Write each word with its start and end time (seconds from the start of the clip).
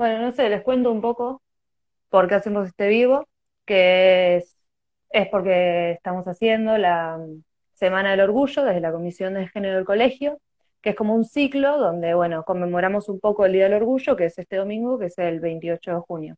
Bueno, 0.00 0.22
no 0.22 0.32
sé, 0.32 0.48
les 0.48 0.62
cuento 0.62 0.90
un 0.90 1.02
poco 1.02 1.42
por 2.08 2.26
qué 2.26 2.34
hacemos 2.36 2.66
este 2.66 2.88
vivo, 2.88 3.28
que 3.66 4.36
es, 4.36 4.56
es 5.10 5.28
porque 5.28 5.90
estamos 5.92 6.26
haciendo 6.26 6.78
la 6.78 7.18
Semana 7.74 8.12
del 8.12 8.22
Orgullo 8.22 8.64
desde 8.64 8.80
la 8.80 8.92
Comisión 8.92 9.34
de 9.34 9.48
Género 9.48 9.76
del 9.76 9.84
Colegio, 9.84 10.40
que 10.80 10.90
es 10.90 10.96
como 10.96 11.14
un 11.14 11.26
ciclo 11.26 11.76
donde, 11.76 12.14
bueno, 12.14 12.44
conmemoramos 12.44 13.10
un 13.10 13.20
poco 13.20 13.44
el 13.44 13.52
Día 13.52 13.64
del 13.64 13.74
Orgullo, 13.74 14.16
que 14.16 14.24
es 14.24 14.38
este 14.38 14.56
domingo, 14.56 14.98
que 14.98 15.06
es 15.06 15.18
el 15.18 15.38
28 15.38 15.90
de 15.90 16.00
junio. 16.00 16.36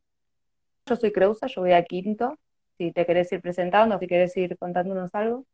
Yo 0.85 0.97
soy 0.97 1.13
Creusa, 1.13 1.47
yo 1.47 1.61
voy 1.61 1.71
a 1.71 1.85
quinto, 1.85 2.37
si 2.77 2.91
te 2.91 3.05
querés 3.05 3.31
ir 3.31 3.39
presentando, 3.39 3.97
si 3.97 4.07
querés 4.07 4.35
ir 4.35 4.57
contándonos 4.57 5.15
algo. 5.15 5.45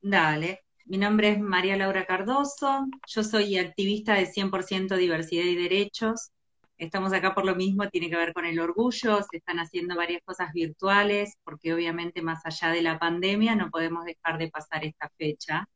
Dale, 0.00 0.60
mi 0.84 0.98
nombre 0.98 1.30
es 1.30 1.40
María 1.40 1.76
Laura 1.76 2.06
Cardoso, 2.06 2.86
yo 3.08 3.24
soy 3.24 3.58
activista 3.58 4.14
de 4.14 4.26
100% 4.26 4.94
diversidad 4.94 5.46
y 5.46 5.56
derechos. 5.56 6.30
Estamos 6.78 7.12
acá 7.12 7.34
por 7.34 7.46
lo 7.46 7.54
mismo, 7.54 7.88
tiene 7.88 8.10
que 8.10 8.16
ver 8.16 8.32
con 8.34 8.44
el 8.44 8.60
orgullo, 8.60 9.22
se 9.22 9.38
están 9.38 9.58
haciendo 9.58 9.96
varias 9.96 10.22
cosas 10.24 10.52
virtuales, 10.52 11.34
porque 11.44 11.72
obviamente 11.72 12.22
más 12.22 12.44
allá 12.44 12.70
de 12.70 12.82
la 12.82 12.98
pandemia 12.98 13.54
no 13.56 13.70
podemos 13.70 14.04
dejar 14.04 14.38
de 14.38 14.50
pasar 14.50 14.84
esta 14.84 15.10
fecha, 15.18 15.66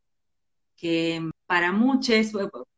que 0.77 1.31
para 1.47 1.73
muchos, 1.73 2.33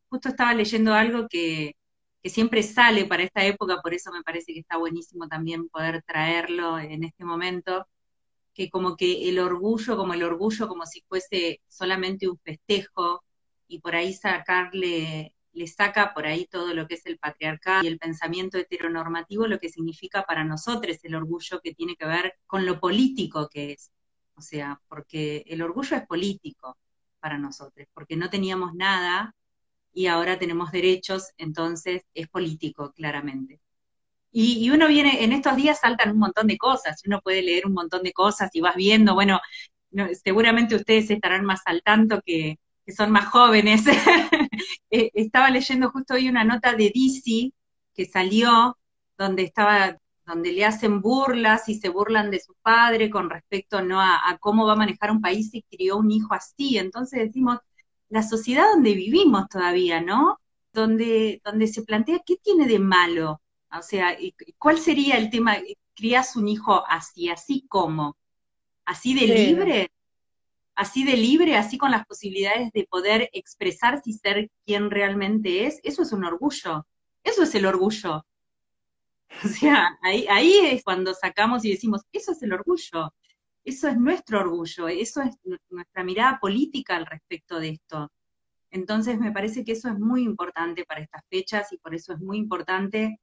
justo 0.08 0.28
estaba 0.28 0.54
leyendo 0.54 0.94
algo 0.94 1.26
que, 1.28 1.74
que 2.22 2.30
siempre 2.30 2.62
sale 2.62 3.04
para 3.06 3.24
esta 3.24 3.44
época, 3.44 3.80
por 3.82 3.94
eso 3.94 4.12
me 4.12 4.22
parece 4.22 4.52
que 4.54 4.60
está 4.60 4.76
buenísimo 4.78 5.28
también 5.28 5.68
poder 5.68 6.02
traerlo 6.04 6.78
en 6.78 7.04
este 7.04 7.24
momento, 7.24 7.86
que 8.54 8.70
como 8.70 8.96
que 8.96 9.28
el 9.28 9.38
orgullo, 9.40 9.96
como 9.96 10.14
el 10.14 10.22
orgullo, 10.22 10.68
como 10.68 10.86
si 10.86 11.02
fuese 11.08 11.60
solamente 11.68 12.28
un 12.28 12.38
festejo, 12.38 13.24
y 13.66 13.80
por 13.80 13.96
ahí 13.96 14.12
sacarle, 14.12 15.34
le 15.52 15.66
saca 15.66 16.14
por 16.14 16.26
ahí 16.26 16.46
todo 16.46 16.74
lo 16.74 16.86
que 16.86 16.94
es 16.94 17.06
el 17.06 17.18
patriarcado 17.18 17.84
y 17.84 17.88
el 17.88 17.98
pensamiento 17.98 18.58
heteronormativo, 18.58 19.46
lo 19.46 19.58
que 19.58 19.68
significa 19.68 20.24
para 20.24 20.44
nosotros 20.44 20.98
el 21.02 21.14
orgullo 21.14 21.60
que 21.62 21.74
tiene 21.74 21.96
que 21.96 22.06
ver 22.06 22.34
con 22.46 22.66
lo 22.66 22.80
político 22.80 23.48
que 23.48 23.72
es. 23.72 23.92
O 24.34 24.40
sea, 24.40 24.80
porque 24.88 25.44
el 25.46 25.62
orgullo 25.62 25.96
es 25.96 26.06
político 26.06 26.78
para 27.20 27.38
nosotros, 27.38 27.86
porque 27.94 28.16
no 28.16 28.30
teníamos 28.30 28.74
nada 28.74 29.34
y 29.92 30.06
ahora 30.06 30.38
tenemos 30.38 30.72
derechos, 30.72 31.28
entonces 31.36 32.02
es 32.14 32.28
político, 32.28 32.92
claramente. 32.92 33.60
Y, 34.34 34.70
uno 34.70 34.88
viene, 34.88 35.24
en 35.24 35.32
estos 35.32 35.56
días 35.56 35.80
saltan 35.80 36.12
un 36.12 36.18
montón 36.18 36.46
de 36.46 36.56
cosas, 36.56 37.02
uno 37.06 37.20
puede 37.20 37.42
leer 37.42 37.66
un 37.66 37.74
montón 37.74 38.02
de 38.02 38.14
cosas 38.14 38.50
y 38.54 38.62
vas 38.62 38.74
viendo, 38.74 39.14
bueno, 39.14 39.40
seguramente 40.24 40.74
ustedes 40.74 41.10
estarán 41.10 41.44
más 41.44 41.60
al 41.66 41.82
tanto 41.82 42.22
que, 42.24 42.58
son 42.96 43.10
más 43.10 43.26
jóvenes. 43.26 43.84
Eh, 44.90 45.10
estaba 45.14 45.50
leyendo 45.50 45.90
justo 45.90 46.14
hoy 46.14 46.28
una 46.28 46.44
nota 46.44 46.74
de 46.74 46.92
DC 46.94 47.52
que 47.94 48.04
salió, 48.04 48.76
donde 49.16 49.44
estaba 49.44 49.98
donde 50.26 50.52
le 50.52 50.64
hacen 50.64 51.00
burlas 51.00 51.68
y 51.68 51.74
se 51.76 51.88
burlan 51.88 52.30
de 52.30 52.40
su 52.40 52.54
padre 52.62 53.10
con 53.10 53.28
respecto 53.30 53.82
¿no? 53.82 54.00
a, 54.00 54.28
a, 54.28 54.38
cómo 54.38 54.66
va 54.66 54.74
a 54.74 54.76
manejar 54.76 55.10
un 55.10 55.20
país 55.20 55.50
y 55.52 55.62
crió 55.62 55.96
un 55.96 56.10
hijo 56.10 56.34
así. 56.34 56.78
Entonces 56.78 57.20
decimos, 57.20 57.58
la 58.08 58.22
sociedad 58.22 58.64
donde 58.72 58.94
vivimos 58.94 59.48
todavía, 59.48 60.00
¿no? 60.00 60.38
Donde, 60.72 61.40
donde 61.44 61.66
se 61.66 61.82
plantea 61.82 62.20
qué 62.24 62.36
tiene 62.36 62.66
de 62.66 62.78
malo 62.78 63.42
o 63.78 63.82
sea, 63.82 64.16
¿cuál 64.58 64.78
sería 64.78 65.16
el 65.16 65.30
tema? 65.30 65.56
¿Crías 65.94 66.36
un 66.36 66.48
hijo 66.48 66.84
así, 66.86 67.30
así 67.30 67.66
como? 67.68 68.16
¿Así 68.84 69.14
de 69.14 69.26
libre? 69.26 69.92
¿Así 70.74 71.04
de 71.04 71.16
libre, 71.16 71.56
así 71.56 71.76
con 71.76 71.90
las 71.90 72.06
posibilidades 72.06 72.72
de 72.72 72.86
poder 72.88 73.28
expresarse 73.32 74.10
y 74.10 74.14
ser 74.14 74.50
quien 74.64 74.90
realmente 74.90 75.66
es? 75.66 75.80
Eso 75.82 76.02
es 76.02 76.12
un 76.12 76.24
orgullo. 76.24 76.86
Eso 77.22 77.42
es 77.42 77.54
el 77.54 77.66
orgullo. 77.66 78.24
O 79.44 79.48
sea, 79.48 79.98
ahí, 80.02 80.58
es 80.64 80.82
cuando 80.84 81.14
sacamos 81.14 81.64
y 81.64 81.70
decimos, 81.70 82.02
eso 82.12 82.32
es 82.32 82.42
el 82.42 82.52
orgullo. 82.52 83.14
Eso 83.64 83.88
es 83.88 83.96
nuestro 83.96 84.40
orgullo. 84.40 84.88
Eso 84.88 85.22
es 85.22 85.36
nuestra 85.70 86.04
mirada 86.04 86.38
política 86.40 86.96
al 86.96 87.06
respecto 87.06 87.58
de 87.58 87.70
esto. 87.70 88.10
Entonces 88.70 89.18
me 89.18 89.32
parece 89.32 89.64
que 89.64 89.72
eso 89.72 89.88
es 89.88 89.98
muy 89.98 90.22
importante 90.22 90.84
para 90.84 91.02
estas 91.02 91.22
fechas 91.28 91.72
y 91.72 91.78
por 91.78 91.94
eso 91.94 92.14
es 92.14 92.20
muy 92.20 92.38
importante 92.38 93.20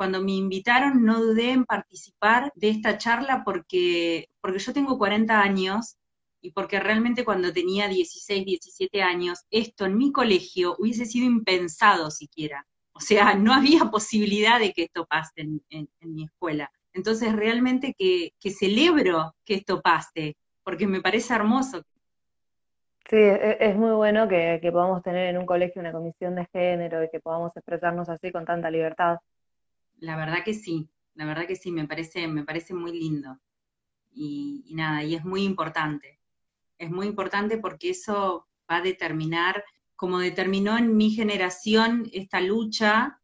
cuando 0.00 0.22
me 0.22 0.32
invitaron 0.32 1.04
no 1.04 1.20
dudé 1.20 1.50
en 1.50 1.66
participar 1.66 2.52
de 2.56 2.70
esta 2.70 2.96
charla 2.96 3.44
porque, 3.44 4.30
porque 4.40 4.58
yo 4.58 4.72
tengo 4.72 4.96
40 4.96 5.40
años 5.42 5.98
y 6.40 6.52
porque 6.52 6.80
realmente 6.80 7.24
cuando 7.24 7.52
tenía 7.52 7.88
16, 7.88 8.44
17 8.44 9.02
años, 9.02 9.40
esto 9.50 9.86
en 9.86 9.96
mi 9.96 10.12
colegio 10.12 10.76
hubiese 10.78 11.04
sido 11.06 11.26
impensado 11.26 12.10
siquiera. 12.10 12.66
O 12.92 13.00
sea, 13.00 13.34
no 13.36 13.52
había 13.52 13.90
posibilidad 13.90 14.58
de 14.58 14.72
que 14.72 14.84
esto 14.84 15.06
pase 15.06 15.42
en, 15.42 15.88
mi 16.00 16.24
escuela. 16.24 16.70
Entonces, 16.92 17.34
realmente 17.34 17.94
que, 17.96 18.32
celebro 18.50 19.34
que 19.44 19.54
esto 19.54 19.80
pase, 19.80 20.36
porque 20.64 20.86
me 20.86 21.00
parece 21.00 21.34
hermoso. 21.34 21.82
Sí, 23.08 23.16
e, 23.16 23.56
es 23.60 23.76
muy 23.76 23.92
bueno 23.92 24.28
que, 24.28 24.58
que 24.62 24.72
podamos 24.72 25.02
tener 25.02 25.28
en 25.28 25.38
un 25.38 25.46
colegio 25.46 25.80
una 25.80 25.92
comisión 25.92 26.34
de 26.34 26.46
género 26.52 27.02
y 27.04 27.10
que 27.10 27.20
podamos 27.20 27.56
expresarnos 27.56 28.08
así 28.08 28.32
con 28.32 28.44
tanta 28.44 28.70
libertad. 28.70 29.18
La 29.98 30.16
verdad 30.16 30.42
que 30.44 30.54
sí, 30.54 30.88
la 31.14 31.26
verdad 31.26 31.46
que 31.46 31.56
sí, 31.56 31.70
me 31.70 31.86
parece, 31.86 32.26
me 32.28 32.44
parece 32.44 32.74
muy 32.74 32.98
lindo. 32.98 33.38
Y, 34.12 34.64
nada, 34.74 35.04
y 35.04 35.14
es 35.14 35.24
muy 35.24 35.44
importante. 35.44 36.19
Es 36.80 36.90
muy 36.90 37.06
importante 37.06 37.58
porque 37.58 37.90
eso 37.90 38.48
va 38.68 38.76
a 38.76 38.80
determinar, 38.80 39.62
como 39.96 40.18
determinó 40.18 40.78
en 40.78 40.96
mi 40.96 41.10
generación 41.10 42.08
esta 42.10 42.40
lucha, 42.40 43.20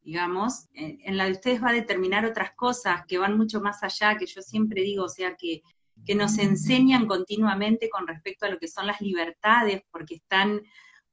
digamos, 0.00 0.66
en, 0.72 1.18
la 1.18 1.26
de 1.26 1.32
ustedes 1.32 1.62
va 1.62 1.68
a 1.68 1.74
determinar 1.74 2.24
otras 2.24 2.52
cosas 2.52 3.04
que 3.06 3.18
van 3.18 3.36
mucho 3.36 3.60
más 3.60 3.82
allá, 3.82 4.16
que 4.16 4.24
yo 4.24 4.40
siempre 4.40 4.80
digo, 4.80 5.04
o 5.04 5.08
sea, 5.10 5.36
que, 5.36 5.60
que 6.06 6.14
nos 6.14 6.38
enseñan 6.38 7.06
continuamente 7.06 7.90
con 7.90 8.06
respecto 8.06 8.46
a 8.46 8.48
lo 8.48 8.58
que 8.58 8.68
son 8.68 8.86
las 8.86 9.02
libertades, 9.02 9.82
porque 9.90 10.14
están, 10.14 10.62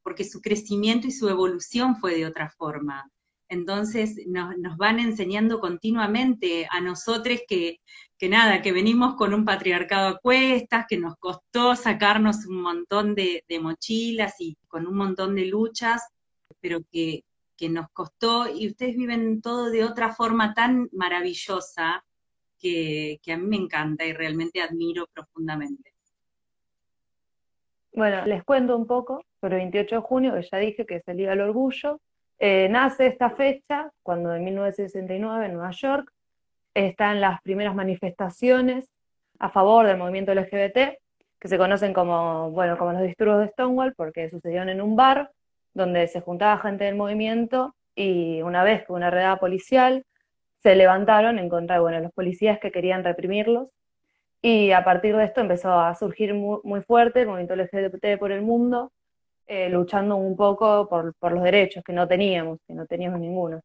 porque 0.02 0.24
su 0.24 0.40
crecimiento 0.40 1.06
y 1.06 1.10
su 1.10 1.28
evolución 1.28 1.96
fue 1.96 2.14
de 2.14 2.24
otra 2.24 2.48
forma. 2.48 3.12
Entonces 3.48 4.26
nos, 4.26 4.76
van 4.76 5.00
enseñando 5.00 5.58
continuamente 5.58 6.68
a 6.70 6.80
nosotros 6.80 7.40
que, 7.48 7.80
nada, 8.28 8.60
que 8.60 8.72
venimos 8.72 9.14
con 9.14 9.32
un 9.32 9.44
patriarcado 9.44 10.08
a 10.08 10.18
cuestas, 10.18 10.84
que 10.88 10.98
nos 10.98 11.16
costó 11.16 11.74
sacarnos 11.74 12.44
un 12.46 12.60
montón 12.60 13.14
de, 13.14 13.42
mochilas 13.60 14.34
y 14.40 14.56
con 14.68 14.86
un 14.86 14.96
montón 14.96 15.34
de 15.34 15.46
luchas, 15.46 16.02
pero 16.60 16.80
que, 16.90 17.24
nos 17.70 17.88
costó 17.92 18.48
y 18.48 18.68
ustedes 18.68 18.96
viven 18.96 19.42
todo 19.42 19.70
de 19.70 19.82
otra 19.82 20.14
forma 20.14 20.54
tan 20.54 20.88
maravillosa 20.92 22.04
que, 22.56 23.18
a 23.26 23.36
mí 23.36 23.46
me 23.46 23.56
encanta 23.56 24.04
y 24.04 24.12
realmente 24.12 24.60
admiro 24.60 25.08
profundamente. 25.12 25.92
Bueno, 27.92 28.26
les 28.26 28.44
cuento 28.44 28.76
un 28.76 28.86
poco 28.86 29.24
sobre 29.40 29.56
el 29.56 29.62
28 29.62 29.96
de 29.96 30.00
junio, 30.02 30.34
que 30.34 30.46
ya 30.48 30.58
dije 30.58 30.86
que 30.86 30.96
es 30.96 31.08
el 31.08 31.40
Orgullo, 31.40 32.00
eh, 32.38 32.68
nace 32.70 33.06
esta 33.06 33.30
fecha 33.30 33.90
cuando 34.02 34.34
en 34.34 34.44
1969 34.44 35.46
en 35.46 35.54
Nueva 35.54 35.70
York. 35.72 36.12
Están 36.74 37.20
las 37.20 37.42
primeras 37.42 37.74
manifestaciones 37.74 38.94
a 39.40 39.50
favor 39.50 39.86
del 39.86 39.96
movimiento 39.96 40.32
LGBT, 40.32 40.98
que 41.40 41.48
se 41.48 41.58
conocen 41.58 41.92
como, 41.92 42.50
bueno, 42.50 42.78
como 42.78 42.92
los 42.92 43.02
disturbios 43.02 43.40
de 43.40 43.48
Stonewall, 43.48 43.94
porque 43.94 44.30
sucedieron 44.30 44.68
en 44.68 44.80
un 44.80 44.94
bar 44.94 45.30
donde 45.74 46.06
se 46.08 46.20
juntaba 46.20 46.58
gente 46.58 46.84
del 46.84 46.96
movimiento 46.96 47.74
y 47.94 48.42
una 48.42 48.62
vez 48.62 48.84
que 48.86 48.92
una 48.92 49.10
redada 49.10 49.38
policial 49.38 50.04
se 50.58 50.76
levantaron 50.76 51.38
en 51.38 51.48
contra 51.48 51.76
de 51.76 51.80
bueno, 51.80 52.00
los 52.00 52.12
policías 52.12 52.58
que 52.60 52.70
querían 52.70 53.04
reprimirlos. 53.04 53.68
Y 54.42 54.70
a 54.72 54.84
partir 54.84 55.16
de 55.16 55.24
esto 55.24 55.40
empezó 55.40 55.72
a 55.80 55.94
surgir 55.94 56.34
muy, 56.34 56.60
muy 56.64 56.82
fuerte 56.82 57.22
el 57.22 57.28
movimiento 57.28 57.56
LGBT 57.56 58.18
por 58.18 58.30
el 58.30 58.42
mundo 58.42 58.92
eh, 59.48 59.68
luchando 59.70 60.16
un 60.16 60.36
poco 60.36 60.88
por, 60.88 61.14
los 61.32 61.42
derechos 61.42 61.82
que 61.82 61.92
no 61.92 62.06
teníamos, 62.06 62.58
que 62.66 62.74
no 62.74 62.86
teníamos 62.86 63.20
ninguno. 63.20 63.60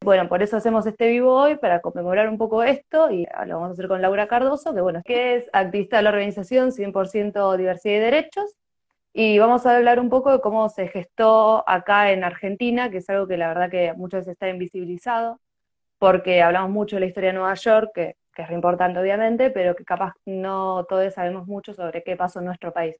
Bueno, 0.00 0.28
por 0.28 0.42
eso 0.42 0.56
hacemos 0.56 0.86
este 0.86 1.08
vivo 1.08 1.34
hoy, 1.34 1.56
para 1.56 1.80
conmemorar 1.80 2.28
un 2.28 2.38
poco 2.38 2.62
esto, 2.62 3.10
y 3.10 3.26
lo 3.46 3.56
vamos 3.56 3.70
a 3.70 3.72
hacer 3.72 3.88
con 3.88 4.00
Laura 4.00 4.28
Cardoso, 4.28 4.74
que 4.74 4.80
bueno, 4.80 5.02
que 5.04 5.36
es 5.36 5.50
activista 5.52 5.98
de 5.98 6.04
la 6.04 6.10
organización 6.10 6.70
100% 6.72 7.56
Diversidad 7.56 7.94
y 7.94 7.98
Derechos, 7.98 8.56
y 9.12 9.38
vamos 9.38 9.66
a 9.66 9.76
hablar 9.76 10.00
un 10.00 10.10
poco 10.10 10.32
de 10.32 10.40
cómo 10.40 10.68
se 10.68 10.88
gestó 10.88 11.68
acá 11.68 12.12
en 12.12 12.24
Argentina, 12.24 12.90
que 12.90 12.98
es 12.98 13.10
algo 13.10 13.26
que 13.26 13.36
la 13.36 13.48
verdad 13.48 13.70
que 13.70 13.92
muchas 13.94 14.20
veces 14.20 14.32
está 14.32 14.48
invisibilizado, 14.48 15.40
porque 15.98 16.42
hablamos 16.42 16.70
mucho 16.70 16.96
de 16.96 17.00
la 17.00 17.06
historia 17.06 17.30
de 17.30 17.38
Nueva 17.38 17.54
York, 17.54 17.90
que, 17.94 18.16
es 18.36 18.50
importante 18.52 19.00
obviamente, 19.00 19.50
pero 19.50 19.74
que 19.74 19.84
capaz 19.84 20.12
no 20.24 20.86
todos 20.88 21.12
sabemos 21.12 21.48
mucho 21.48 21.74
sobre 21.74 22.04
qué 22.04 22.16
pasó 22.16 22.38
en 22.38 22.44
nuestro 22.44 22.72
país. 22.72 22.96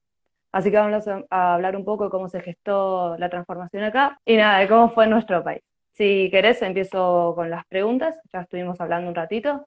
Así 0.53 0.71
que 0.71 0.77
vamos 0.79 1.05
a 1.31 1.55
hablar 1.55 1.77
un 1.77 1.85
poco 1.85 2.05
de 2.05 2.11
cómo 2.11 2.29
se 2.29 2.41
gestó 2.41 3.17
la 3.19 3.29
transformación 3.29 3.85
acá 3.85 4.19
y 4.25 4.37
nada, 4.37 4.61
de 4.61 4.69
cómo 4.69 4.91
fue 4.91 5.07
nuestro 5.07 5.45
país. 5.45 5.63
Si 5.93 6.29
querés, 6.31 6.63
empiezo 6.63 7.33
con 7.35 7.51
las 7.51 7.67
preguntas. 7.67 8.19
Ya 8.33 8.43
estuvimos 8.43 8.81
hablando 8.81 9.09
un 9.09 9.15
ratito. 9.15 9.67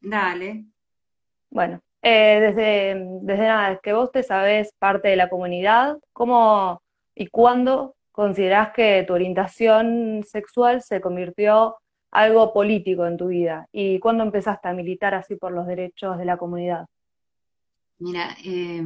Dale. 0.00 0.64
Bueno, 1.50 1.80
eh, 2.02 2.38
desde, 2.40 3.04
desde 3.22 3.46
nada, 3.46 3.80
que 3.82 3.92
vos 3.92 4.12
te 4.12 4.22
sabés 4.22 4.72
parte 4.78 5.08
de 5.08 5.16
la 5.16 5.28
comunidad, 5.28 5.98
¿cómo 6.12 6.82
y 7.14 7.26
cuándo 7.26 7.96
considerás 8.12 8.72
que 8.72 9.04
tu 9.06 9.14
orientación 9.14 10.22
sexual 10.24 10.82
se 10.82 11.00
convirtió 11.00 11.76
algo 12.12 12.52
político 12.52 13.06
en 13.06 13.16
tu 13.16 13.26
vida? 13.28 13.66
¿Y 13.72 13.98
cuándo 13.98 14.22
empezaste 14.22 14.68
a 14.68 14.72
militar 14.72 15.14
así 15.14 15.34
por 15.34 15.52
los 15.52 15.66
derechos 15.66 16.16
de 16.16 16.24
la 16.24 16.36
comunidad? 16.36 16.86
Mira, 17.98 18.36
eh, 18.44 18.84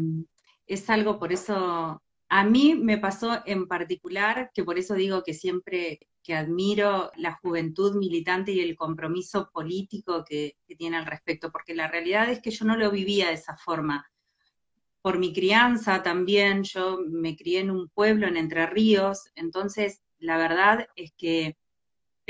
es 0.70 0.88
algo, 0.88 1.18
por 1.18 1.32
eso, 1.32 2.00
a 2.28 2.44
mí 2.44 2.76
me 2.76 2.96
pasó 2.96 3.42
en 3.44 3.66
particular, 3.66 4.52
que 4.54 4.62
por 4.62 4.78
eso 4.78 4.94
digo 4.94 5.24
que 5.24 5.34
siempre 5.34 5.98
que 6.22 6.34
admiro 6.34 7.10
la 7.16 7.34
juventud 7.42 7.96
militante 7.96 8.52
y 8.52 8.60
el 8.60 8.76
compromiso 8.76 9.50
político 9.52 10.24
que, 10.24 10.56
que 10.68 10.76
tiene 10.76 10.96
al 10.96 11.06
respecto, 11.06 11.50
porque 11.50 11.74
la 11.74 11.88
realidad 11.88 12.30
es 12.30 12.40
que 12.40 12.52
yo 12.52 12.64
no 12.64 12.76
lo 12.76 12.92
vivía 12.92 13.28
de 13.28 13.34
esa 13.34 13.56
forma. 13.56 14.08
Por 15.02 15.18
mi 15.18 15.32
crianza 15.32 16.04
también, 16.04 16.62
yo 16.62 17.00
me 17.08 17.34
crié 17.34 17.60
en 17.60 17.72
un 17.72 17.88
pueblo 17.88 18.28
en 18.28 18.36
Entre 18.36 18.64
Ríos, 18.66 19.28
entonces 19.34 20.02
la 20.18 20.36
verdad 20.36 20.86
es 20.94 21.12
que 21.16 21.56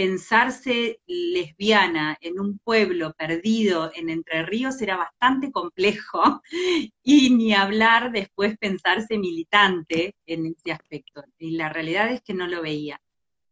pensarse 0.01 1.03
lesbiana 1.07 2.17
en 2.23 2.41
un 2.41 2.59
pueblo 2.59 3.13
perdido 3.13 3.93
en 3.95 4.09
Entre 4.09 4.47
Ríos 4.47 4.81
era 4.81 4.97
bastante 4.97 5.53
complejo 5.53 6.41
y 7.03 7.29
ni 7.29 7.53
hablar 7.53 8.11
después 8.11 8.57
pensarse 8.57 9.19
militante 9.19 10.17
en 10.25 10.47
ese 10.47 10.73
aspecto. 10.73 11.23
Y 11.37 11.51
la 11.51 11.69
realidad 11.69 12.11
es 12.11 12.23
que 12.23 12.33
no 12.33 12.47
lo 12.47 12.63
veía. 12.63 12.99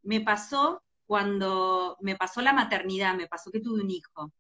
Me 0.02 0.22
pasó 0.22 0.82
cuando 1.04 1.98
me 2.00 2.16
pasó 2.16 2.40
la 2.40 2.54
maternidad, 2.54 3.14
me 3.14 3.26
pasó 3.26 3.50
que 3.50 3.60
tuve 3.60 3.82
un 3.82 3.90
hijo, 3.90 4.32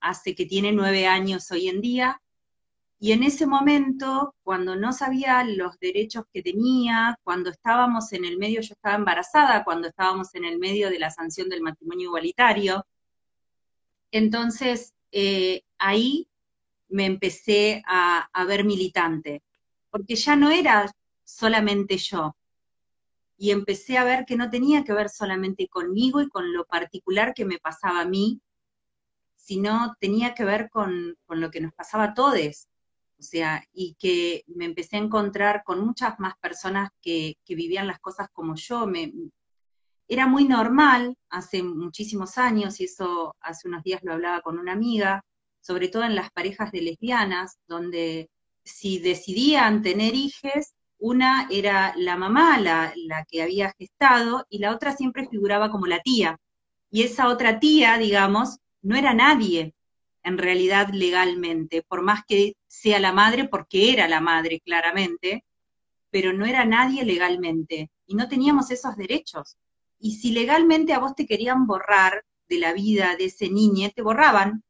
hace 0.00 0.34
que 0.34 0.46
tiene 0.46 0.72
nueve 0.72 1.06
años 1.06 1.50
hoy 1.50 1.68
en 1.68 1.82
día, 1.82 2.22
y 3.02 3.12
en 3.12 3.22
ese 3.22 3.46
momento, 3.46 4.34
cuando 4.42 4.76
no 4.76 4.92
sabía 4.92 5.42
los 5.42 5.78
derechos 5.80 6.24
que 6.34 6.42
tenía, 6.42 7.18
cuando 7.24 7.48
estábamos 7.48 8.12
en 8.12 8.26
el 8.26 8.36
medio, 8.36 8.60
yo 8.60 8.74
estaba 8.74 8.96
embarazada, 8.96 9.64
cuando 9.64 9.88
estábamos 9.88 10.34
en 10.34 10.44
el 10.44 10.58
medio 10.58 10.90
de 10.90 10.98
la 10.98 11.10
sanción 11.10 11.48
del 11.48 11.62
matrimonio 11.62 12.08
igualitario, 12.08 12.86
entonces 14.10 14.92
eh, 15.12 15.62
ahí 15.78 16.28
me 16.88 17.06
empecé 17.06 17.82
a, 17.86 18.28
ver 18.46 18.64
militante, 18.64 19.42
porque 19.90 20.16
ya 20.16 20.36
no 20.36 20.50
era 20.50 20.92
solamente 21.24 21.96
yo, 21.96 22.36
y 23.38 23.50
empecé 23.52 23.96
a 23.96 24.04
ver 24.04 24.26
que 24.26 24.36
no 24.36 24.50
tenía 24.50 24.84
que 24.84 24.92
ver 24.92 25.08
solamente 25.08 25.68
conmigo 25.68 26.20
y 26.20 26.28
con 26.28 26.52
lo 26.52 26.66
particular 26.66 27.32
que 27.32 27.46
me 27.46 27.58
pasaba 27.58 28.00
a 28.00 28.04
mí, 28.04 28.42
sino 29.36 29.96
tenía 30.00 30.34
que 30.34 30.44
ver 30.44 30.68
con, 30.68 31.16
con 31.24 31.40
lo 31.40 31.50
que 31.50 31.62
nos 31.62 31.72
pasaba 31.72 32.04
a 32.04 32.14
todos, 32.14 32.68
o 33.20 33.22
sea, 33.22 33.62
y 33.74 33.96
que 33.98 34.44
me 34.46 34.64
empecé 34.64 34.96
a 34.96 35.00
encontrar 35.00 35.62
con 35.62 35.84
muchas 35.84 36.18
más 36.18 36.34
personas 36.40 36.90
que, 37.02 37.36
vivían 37.46 37.86
las 37.86 38.00
cosas 38.00 38.28
como 38.32 38.54
yo. 38.54 38.86
Me, 38.86 39.12
era 40.08 40.26
muy 40.26 40.44
normal 40.48 41.14
hace 41.28 41.62
muchísimos 41.62 42.38
años, 42.38 42.80
y 42.80 42.84
eso 42.84 43.36
hace 43.40 43.68
unos 43.68 43.82
días 43.82 44.00
lo 44.02 44.14
hablaba 44.14 44.40
con 44.40 44.58
una 44.58 44.72
amiga, 44.72 45.22
sobre 45.60 45.88
todo 45.88 46.04
en 46.04 46.14
las 46.14 46.30
parejas 46.30 46.72
de 46.72 46.80
lesbianas, 46.80 47.58
donde 47.68 48.30
si 48.64 48.98
decidían 48.98 49.82
tener 49.82 50.14
hijos, 50.14 50.72
una 50.98 51.46
era 51.50 51.94
la 51.96 52.16
mamá, 52.16 52.58
la, 52.58 52.92
la 52.96 53.24
que 53.26 53.42
había 53.42 53.74
gestado, 53.78 54.46
y 54.48 54.58
la 54.60 54.74
otra 54.74 54.96
siempre 54.96 55.28
figuraba 55.28 55.70
como 55.70 55.86
la 55.86 56.00
tía. 56.00 56.38
Y 56.90 57.02
esa 57.02 57.28
otra 57.28 57.60
tía, 57.60 57.98
digamos, 57.98 58.58
no 58.82 58.96
era 58.96 59.12
nadie, 59.12 59.74
en 60.22 60.38
realidad 60.38 60.88
legalmente, 60.92 61.82
por 61.82 62.02
más 62.02 62.24
que 62.26 62.56
sea 62.66 63.00
la 63.00 63.12
madre, 63.12 63.48
porque 63.48 63.92
era 63.92 64.08
la 64.08 64.20
madre 64.20 64.60
claramente, 64.60 65.44
pero 66.10 66.32
no 66.32 66.44
era 66.46 66.64
nadie 66.64 67.04
legalmente 67.04 67.90
y 68.06 68.14
no 68.14 68.28
teníamos 68.28 68.70
esos 68.70 68.96
derechos. 68.96 69.56
Y 69.98 70.16
si 70.16 70.32
legalmente 70.32 70.92
a 70.92 70.98
vos 70.98 71.14
te 71.14 71.26
querían 71.26 71.66
borrar 71.66 72.24
de 72.48 72.58
la 72.58 72.72
vida 72.72 73.16
de 73.16 73.26
ese 73.26 73.48
niño, 73.50 73.90
te 73.94 74.02
borraban, 74.02 74.64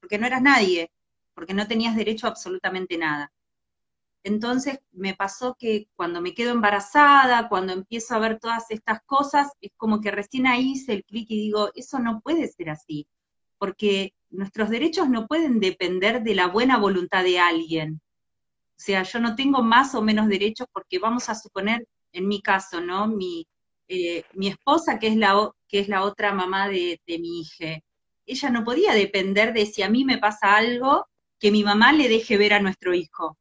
porque 0.00 0.18
no 0.18 0.26
eras 0.26 0.42
nadie, 0.42 0.90
porque 1.34 1.54
no 1.54 1.66
tenías 1.68 1.96
derecho 1.96 2.26
a 2.26 2.30
absolutamente 2.30 2.96
nada. 2.96 3.32
Entonces 4.24 4.80
me 4.92 5.14
pasó 5.14 5.56
que 5.58 5.88
cuando 5.94 6.20
me 6.20 6.34
quedo 6.34 6.52
embarazada, 6.52 7.48
cuando 7.48 7.72
empiezo 7.72 8.14
a 8.14 8.18
ver 8.18 8.38
todas 8.40 8.70
estas 8.70 9.00
cosas, 9.04 9.52
es 9.60 9.70
como 9.76 10.00
que 10.00 10.10
recién 10.10 10.46
ahí 10.46 10.72
hice 10.72 10.92
el 10.94 11.04
clic 11.04 11.30
y 11.30 11.36
digo, 11.36 11.70
eso 11.74 11.98
no 11.98 12.20
puede 12.20 12.48
ser 12.48 12.70
así, 12.70 13.06
porque 13.58 14.14
nuestros 14.30 14.70
derechos 14.70 15.08
no 15.08 15.26
pueden 15.26 15.60
depender 15.60 16.22
de 16.22 16.34
la 16.34 16.46
buena 16.46 16.78
voluntad 16.78 17.24
de 17.24 17.38
alguien. 17.38 18.00
O 18.76 18.80
sea, 18.80 19.02
yo 19.02 19.18
no 19.18 19.34
tengo 19.34 19.62
más 19.62 19.94
o 19.94 20.02
menos 20.02 20.28
derechos 20.28 20.66
porque 20.72 20.98
vamos 20.98 21.28
a 21.28 21.34
suponer, 21.34 21.86
en 22.12 22.28
mi 22.28 22.40
caso, 22.40 22.80
¿no? 22.80 23.08
Mi, 23.08 23.46
eh, 23.88 24.24
mi 24.34 24.48
esposa, 24.48 24.98
que 24.98 25.08
es, 25.08 25.16
la, 25.16 25.50
que 25.66 25.80
es 25.80 25.88
la 25.88 26.02
otra 26.02 26.32
mamá 26.32 26.68
de, 26.68 27.00
de 27.06 27.18
mi 27.18 27.40
hija, 27.40 27.80
ella 28.26 28.50
no 28.50 28.64
podía 28.64 28.92
depender 28.92 29.52
de 29.52 29.66
si 29.66 29.82
a 29.82 29.88
mí 29.88 30.04
me 30.04 30.18
pasa 30.18 30.56
algo, 30.56 31.06
que 31.40 31.50
mi 31.50 31.64
mamá 31.64 31.92
le 31.92 32.08
deje 32.08 32.36
ver 32.36 32.52
a 32.52 32.60
nuestro 32.60 32.94
hijo. 32.94 33.38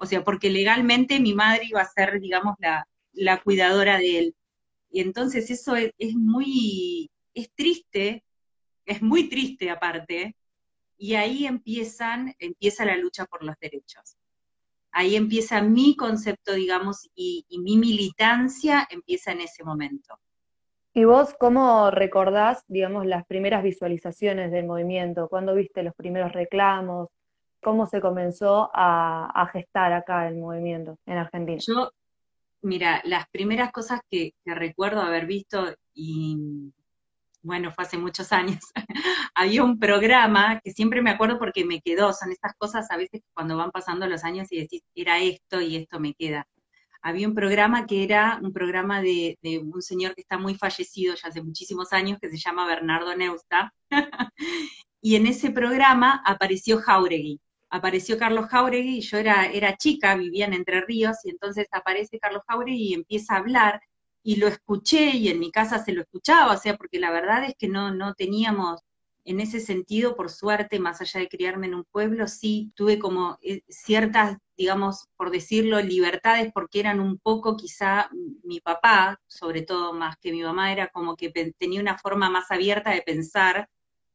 O 0.00 0.06
sea, 0.06 0.24
porque 0.24 0.50
legalmente 0.50 1.20
mi 1.20 1.34
madre 1.34 1.66
iba 1.66 1.80
a 1.80 1.88
ser, 1.88 2.20
digamos, 2.20 2.56
la, 2.58 2.86
la 3.12 3.42
cuidadora 3.42 3.98
de 3.98 4.18
él. 4.18 4.34
Y 4.90 5.00
entonces 5.00 5.50
eso 5.50 5.76
es, 5.76 5.92
es 5.98 6.14
muy, 6.14 7.10
es 7.34 7.50
triste 7.54 8.24
es 8.86 9.02
muy 9.02 9.28
triste 9.28 9.68
aparte, 9.70 10.34
y 10.98 11.14
ahí 11.14 11.46
empiezan, 11.46 12.34
empieza 12.38 12.84
la 12.84 12.96
lucha 12.96 13.26
por 13.26 13.44
los 13.44 13.56
derechos. 13.60 14.16
Ahí 14.92 15.14
empieza 15.14 15.60
mi 15.60 15.94
concepto, 15.94 16.54
digamos, 16.54 17.10
y, 17.14 17.44
mi 17.50 17.76
militancia 17.76 18.86
empieza 18.90 19.32
en 19.32 19.42
ese 19.42 19.62
momento. 19.62 20.18
¿Y 20.94 21.04
vos 21.04 21.34
cómo 21.38 21.90
recordás, 21.90 22.64
digamos, 22.68 23.04
las 23.04 23.26
primeras 23.26 23.62
visualizaciones 23.62 24.50
del 24.50 24.64
movimiento? 24.64 25.28
¿Cuándo 25.28 25.54
viste 25.54 25.82
los 25.82 25.94
primeros 25.94 26.32
reclamos? 26.32 27.10
¿Cómo 27.62 27.86
se 27.86 28.00
comenzó 28.00 28.70
a, 28.72 29.50
gestar 29.52 29.92
acá 29.92 30.28
el 30.28 30.36
movimiento 30.36 30.96
en 31.04 31.18
Argentina? 31.18 31.58
Yo, 31.66 31.90
mira, 32.62 33.02
las 33.04 33.28
primeras 33.28 33.72
cosas 33.72 34.00
que 34.10 34.32
recuerdo 34.46 35.02
haber 35.02 35.26
visto 35.26 35.74
y 35.92 36.72
bueno, 37.46 37.70
fue 37.72 37.84
hace 37.84 37.96
muchos 37.96 38.32
años, 38.32 38.58
había 39.34 39.62
un 39.62 39.78
programa 39.78 40.60
que 40.60 40.72
siempre 40.72 41.00
me 41.00 41.10
acuerdo 41.10 41.38
porque 41.38 41.64
me 41.64 41.80
quedó, 41.80 42.12
son 42.12 42.32
estas 42.32 42.54
cosas 42.58 42.90
a 42.90 42.96
veces 42.96 43.22
cuando 43.32 43.56
van 43.56 43.70
pasando 43.70 44.06
los 44.08 44.24
años 44.24 44.48
y 44.50 44.58
decís, 44.58 44.82
era 44.94 45.20
esto 45.20 45.60
y 45.60 45.76
esto 45.76 46.00
me 46.00 46.12
queda. 46.14 46.46
Había 47.02 47.28
un 47.28 47.34
programa 47.36 47.86
que 47.86 48.02
era 48.02 48.40
un 48.42 48.52
programa 48.52 49.00
de, 49.00 49.38
un 49.62 49.80
señor 49.80 50.16
que 50.16 50.22
está 50.22 50.38
muy 50.38 50.56
fallecido 50.56 51.14
ya 51.14 51.28
hace 51.28 51.40
muchísimos 51.40 51.92
años, 51.92 52.18
que 52.20 52.30
se 52.30 52.36
llama 52.36 52.66
Bernardo 52.66 53.14
Neusta, 53.16 53.72
y 55.00 55.14
en 55.14 55.26
ese 55.26 55.52
programa 55.52 56.20
apareció 56.26 56.78
Jauregui, 56.78 57.40
apareció 57.70 58.18
Carlos 58.18 58.46
Jauregui, 58.46 59.02
yo 59.02 59.18
era, 59.18 59.46
era 59.46 59.76
chica, 59.76 60.16
vivía 60.16 60.46
en 60.46 60.54
Entre 60.54 60.80
Ríos, 60.80 61.18
y 61.22 61.30
entonces 61.30 61.68
aparece 61.70 62.18
Carlos 62.18 62.42
Jauregui 62.48 62.88
y 62.88 62.94
empieza 62.94 63.34
a 63.34 63.38
hablar, 63.38 63.80
y 64.26 64.36
lo 64.36 64.48
escuché 64.48 65.10
y 65.10 65.28
en 65.28 65.38
mi 65.38 65.52
casa 65.52 65.78
se 65.84 65.92
lo 65.92 66.02
escuchaba, 66.02 66.52
o 66.52 66.58
sea, 66.58 66.76
porque 66.76 66.98
la 66.98 67.12
verdad 67.12 67.44
es 67.44 67.54
que 67.56 67.68
no, 67.68 67.94
no 67.94 68.14
teníamos 68.14 68.80
en 69.24 69.38
ese 69.38 69.60
sentido, 69.60 70.16
por 70.16 70.30
suerte, 70.30 70.80
más 70.80 71.00
allá 71.00 71.20
de 71.20 71.28
criarme 71.28 71.68
en 71.68 71.76
un 71.76 71.84
pueblo, 71.84 72.26
sí 72.26 72.72
tuve 72.74 72.98
como 72.98 73.38
eh, 73.40 73.62
ciertas, 73.68 74.36
digamos, 74.56 75.06
por 75.16 75.30
decirlo, 75.30 75.80
libertades, 75.80 76.50
porque 76.52 76.80
eran 76.80 76.98
un 76.98 77.18
poco 77.18 77.56
quizá 77.56 78.10
mi 78.42 78.60
papá, 78.60 79.20
sobre 79.28 79.62
todo 79.62 79.92
más 79.92 80.16
que 80.18 80.32
mi 80.32 80.42
mamá, 80.42 80.72
era 80.72 80.88
como 80.88 81.14
que 81.14 81.30
tenía 81.56 81.80
una 81.80 81.96
forma 81.96 82.28
más 82.28 82.50
abierta 82.50 82.90
de 82.90 83.02
pensar, 83.02 83.68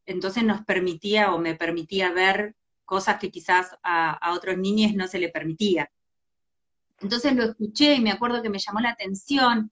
entonces 0.05 0.43
nos 0.43 0.65
permitía 0.65 1.33
o 1.33 1.39
me 1.39 1.55
permitía 1.55 2.11
ver 2.11 2.55
cosas 2.83 3.17
que 3.17 3.31
quizás 3.31 3.77
a, 3.81 4.33
otros 4.33 4.57
niños 4.57 4.93
no 4.93 5.07
se 5.07 5.19
le 5.19 5.29
permitía. 5.29 5.89
Entonces 6.99 7.33
lo 7.33 7.43
escuché 7.45 7.95
y 7.95 8.01
me 8.01 8.11
acuerdo 8.11 8.41
que 8.41 8.49
me 8.49 8.59
llamó 8.59 8.81
la 8.81 8.89
atención, 8.89 9.71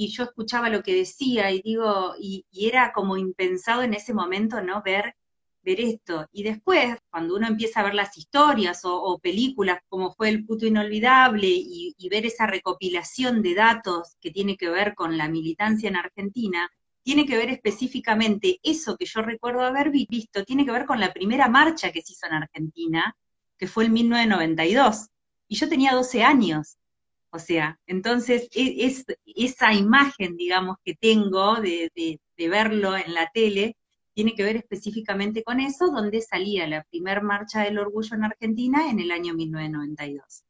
y 0.00 0.08
yo 0.08 0.24
escuchaba 0.24 0.70
lo 0.70 0.82
que 0.82 0.94
decía 0.94 1.50
y 1.50 1.60
digo, 1.60 2.14
y, 2.18 2.46
era 2.52 2.90
como 2.94 3.18
impensado 3.18 3.82
en 3.82 3.92
ese 3.92 4.14
momento, 4.14 4.62
¿no? 4.62 4.80
Ver, 4.82 5.14
ver 5.62 5.78
esto. 5.78 6.26
Y 6.32 6.42
después, 6.42 6.96
cuando 7.10 7.36
uno 7.36 7.46
empieza 7.46 7.80
a 7.80 7.82
ver 7.82 7.94
las 7.94 8.16
historias 8.16 8.80
o, 8.84 9.18
películas 9.22 9.80
como 9.90 10.14
fue 10.14 10.30
El 10.30 10.46
puto 10.46 10.64
inolvidable 10.64 11.48
y, 11.48 11.94
y, 11.98 12.08
ver 12.08 12.24
esa 12.24 12.46
recopilación 12.46 13.42
de 13.42 13.54
datos 13.54 14.16
que 14.22 14.30
tiene 14.30 14.56
que 14.56 14.70
ver 14.70 14.94
con 14.94 15.18
la 15.18 15.28
militancia 15.28 15.90
en 15.90 15.96
Argentina, 15.96 16.70
tiene 17.02 17.26
que 17.26 17.36
ver 17.36 17.50
específicamente 17.50 18.58
eso 18.62 18.96
que 18.96 19.04
yo 19.04 19.20
recuerdo 19.20 19.60
haber 19.60 19.90
visto, 19.90 20.44
tiene 20.46 20.64
que 20.64 20.72
ver 20.72 20.86
con 20.86 20.98
la 20.98 21.12
primera 21.12 21.48
marcha 21.50 21.92
que 21.92 22.00
se 22.00 22.14
hizo 22.14 22.26
en 22.26 22.34
Argentina, 22.34 23.14
que 23.58 23.66
fue 23.66 23.84
en 23.84 23.92
1992. 23.92 25.08
Y 25.46 25.56
yo 25.56 25.68
tenía 25.68 25.92
12 25.94 26.22
años. 26.22 26.78
O 27.32 27.38
sea, 27.38 27.78
entonces 27.86 28.48
e, 28.52 28.86
es, 28.86 29.04
esa 29.24 29.72
imagen, 29.72 30.36
digamos, 30.36 30.76
que 30.84 30.94
tengo 30.94 31.56
de, 31.60 31.90
verlo 32.36 32.96
en 32.96 33.14
la 33.14 33.30
tele, 33.32 33.76
tiene 34.14 34.34
que 34.34 34.42
ver 34.42 34.56
específicamente 34.56 35.44
con 35.44 35.60
eso, 35.60 35.88
donde 35.88 36.20
salía 36.20 36.66
la 36.66 36.82
primer 36.84 37.22
marcha 37.22 37.62
del 37.62 37.78
orgullo 37.78 38.16
en 38.16 38.24
Argentina 38.24 38.90
en 38.90 38.98
el 38.98 39.10
año 39.12 39.34
1992. 39.34 40.44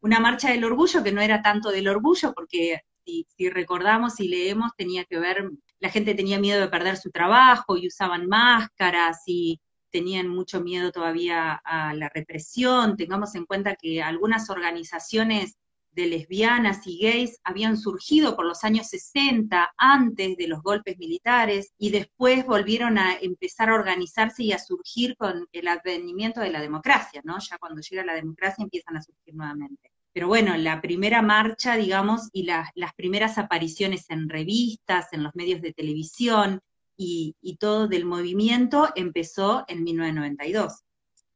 Una 0.00 0.20
marcha 0.20 0.50
del 0.50 0.64
orgullo 0.64 1.02
que 1.02 1.12
no 1.12 1.20
era 1.20 1.42
tanto 1.42 1.70
del 1.70 1.88
orgullo, 1.88 2.32
porque 2.34 2.80
si 3.04 3.48
recordamos 3.48 4.20
y 4.20 4.28
leemos, 4.28 4.72
tenía 4.76 5.04
que 5.04 5.18
ver, 5.18 5.50
la 5.80 5.90
gente 5.90 6.14
tenía 6.14 6.38
miedo 6.38 6.60
de 6.60 6.68
perder 6.68 6.96
su 6.96 7.10
trabajo 7.10 7.76
y 7.76 7.86
usaban 7.86 8.26
máscaras 8.26 9.22
y 9.26 9.60
tenían 9.90 10.28
mucho 10.28 10.60
miedo 10.60 10.92
todavía 10.92 11.60
a 11.64 11.94
la 11.94 12.08
represión. 12.08 12.96
Tengamos 12.96 13.34
en 13.34 13.46
cuenta 13.46 13.76
que 13.76 14.02
algunas 14.02 14.50
organizaciones 14.50 15.56
de 15.92 16.06
lesbianas 16.06 16.86
y 16.86 16.98
gays 16.98 17.40
habían 17.44 17.76
surgido 17.76 18.36
por 18.36 18.46
los 18.46 18.64
años 18.64 18.88
60, 18.88 19.72
antes 19.76 20.36
de 20.36 20.48
los 20.48 20.62
golpes 20.62 20.98
militares, 20.98 21.72
y 21.78 21.90
después 21.90 22.46
volvieron 22.46 22.98
a 22.98 23.14
empezar 23.20 23.70
a 23.70 23.74
organizarse 23.74 24.42
y 24.44 24.52
a 24.52 24.58
surgir 24.58 25.16
con 25.16 25.46
el 25.52 25.68
advenimiento 25.68 26.40
de 26.40 26.50
la 26.50 26.60
democracia, 26.60 27.20
¿no? 27.24 27.38
Ya 27.38 27.58
cuando 27.58 27.80
llega 27.80 28.04
la 28.04 28.14
democracia 28.14 28.62
empiezan 28.62 28.96
a 28.96 29.02
surgir 29.02 29.34
nuevamente. 29.34 29.90
Pero 30.12 30.26
bueno, 30.26 30.56
la 30.56 30.80
primera 30.80 31.22
marcha, 31.22 31.76
digamos, 31.76 32.28
y 32.32 32.44
las 32.44 32.94
primeras 32.96 33.38
apariciones 33.38 34.10
en 34.10 34.28
revistas, 34.28 35.12
en 35.12 35.22
los 35.22 35.34
medios 35.34 35.60
de 35.60 35.72
televisión 35.72 36.60
y, 36.96 37.36
todo 37.60 37.88
del 37.88 38.04
movimiento 38.04 38.88
empezó 38.96 39.64
en 39.68 39.84
1992. 39.84 40.84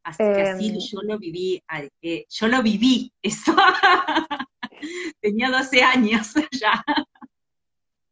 Así 0.05 0.25
que 0.25 0.43
así 0.43 0.69
em. 0.69 0.79
yo 0.79 1.03
lo 1.03 1.19
viví, 1.19 1.63
eh, 2.03 2.27
yo 2.29 2.49
lo 2.49 2.63
viví, 2.63 3.13
eso. 3.23 3.55
Tenía 5.21 5.51
12 5.51 5.83
años 5.83 6.35
ya. 6.61 6.85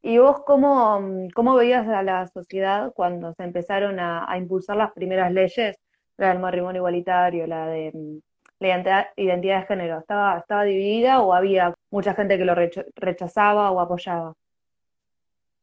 ¿Y 0.02 0.18
vos 0.18 0.42
cómo, 0.47 1.28
cómo, 1.35 1.54
veías 1.56 1.87
a 1.88 2.02
la 2.02 2.26
sociedad 2.28 2.92
cuando 2.94 3.32
se 3.32 3.42
empezaron 3.42 3.99
a, 4.00 4.26
impulsar 4.38 4.76
las 4.76 4.92
primeras 4.92 5.32
leyes, 5.32 5.76
la 6.16 6.28
del 6.28 6.38
matrimonio 6.38 6.80
igualitario, 6.80 7.47
la 7.47 7.66
de 7.66 7.90
mm, 7.92 8.18
la 8.61 9.12
identidad, 9.16 9.61
de 9.61 9.66
género? 9.66 9.99
¿Estaba, 9.99 10.38
¿Estaba 10.38 10.64
dividida 10.64 11.20
o 11.20 11.35
había 11.35 11.75
mucha 11.90 12.14
gente 12.14 12.38
que 12.38 12.44
lo 12.44 12.54
rechazaba 12.54 13.70
o 13.73 13.80
apoyaba? 13.80 14.35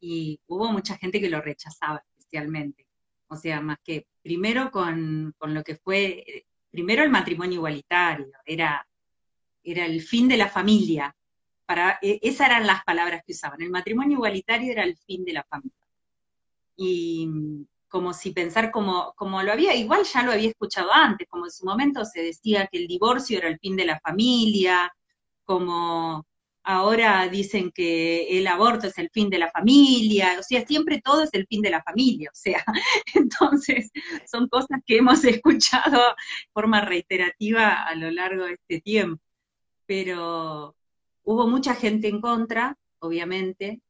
Y 0.00 0.38
hubo 0.46 0.70
mucha 0.70 0.96
gente 0.96 1.20
que 1.20 1.30
lo 1.30 1.40
rechazaba 1.40 2.04
especialmente. 2.16 2.86
O 3.28 3.36
sea, 3.36 3.60
más 3.60 3.78
que 3.82 4.06
primero 4.28 4.70
con, 4.70 5.34
con 5.38 5.54
lo 5.54 5.64
que 5.64 5.76
fue, 5.76 6.24
eh, 6.26 6.46
primero 6.70 7.02
el 7.02 7.08
matrimonio 7.08 7.56
igualitario, 7.56 8.30
era 8.44 8.86
era 9.70 9.86
el 9.86 10.00
fin 10.02 10.28
de 10.28 10.36
la 10.36 10.48
familia. 10.48 11.14
Para, 11.66 11.98
e, 12.02 12.18
esas 12.22 12.48
eran 12.48 12.66
las 12.66 12.84
palabras 12.84 13.22
que 13.24 13.32
usaban. 13.32 13.60
El 13.62 13.70
matrimonio 13.70 14.16
igualitario 14.16 14.72
era 14.72 14.84
el 14.84 14.96
fin 14.96 15.24
de 15.24 15.32
la 15.32 15.44
familia. 15.44 15.86
Y 16.76 17.28
como 17.88 18.12
si 18.12 18.32
pensar 18.32 18.70
como, 18.70 19.12
como 19.16 19.42
lo 19.42 19.52
había, 19.52 19.74
igual 19.74 20.04
ya 20.04 20.22
lo 20.22 20.32
había 20.32 20.50
escuchado 20.50 20.92
antes, 20.92 21.26
como 21.28 21.46
en 21.46 21.50
su 21.50 21.64
momento 21.64 22.04
se 22.04 22.22
decía 22.22 22.68
que 22.70 22.78
el 22.78 22.86
divorcio 22.86 23.38
era 23.38 23.48
el 23.48 23.58
fin 23.58 23.76
de 23.76 23.86
la 23.86 23.98
familia, 24.00 24.92
como 25.44 26.26
ahora 26.68 27.26
dicen 27.28 27.72
que 27.72 28.38
el 28.38 28.46
aborto 28.46 28.88
es 28.88 28.98
el 28.98 29.08
fin 29.10 29.30
de 29.30 29.38
la 29.38 29.50
familia, 29.50 30.36
o 30.38 30.42
sea, 30.42 30.66
siempre 30.66 31.00
todo 31.02 31.22
es 31.22 31.30
el 31.32 31.46
fin 31.46 31.62
de 31.62 31.70
la 31.70 31.82
familia, 31.82 32.28
o 32.30 32.36
sea, 32.36 32.62
entonces 33.14 33.90
son 34.30 34.48
cosas 34.48 34.80
que 34.86 34.98
hemos 34.98 35.24
escuchado 35.24 35.96
de 35.98 36.50
forma 36.52 36.82
reiterativa 36.82 37.72
a 37.84 37.94
lo 37.94 38.10
largo 38.10 38.44
de 38.44 38.52
este 38.54 38.82
tiempo. 38.82 39.22
Pero 39.86 40.76
hubo 41.22 41.46
mucha 41.48 41.74
gente 41.74 42.08
en 42.08 42.20
contra, 42.20 42.76
obviamente, 42.98 43.80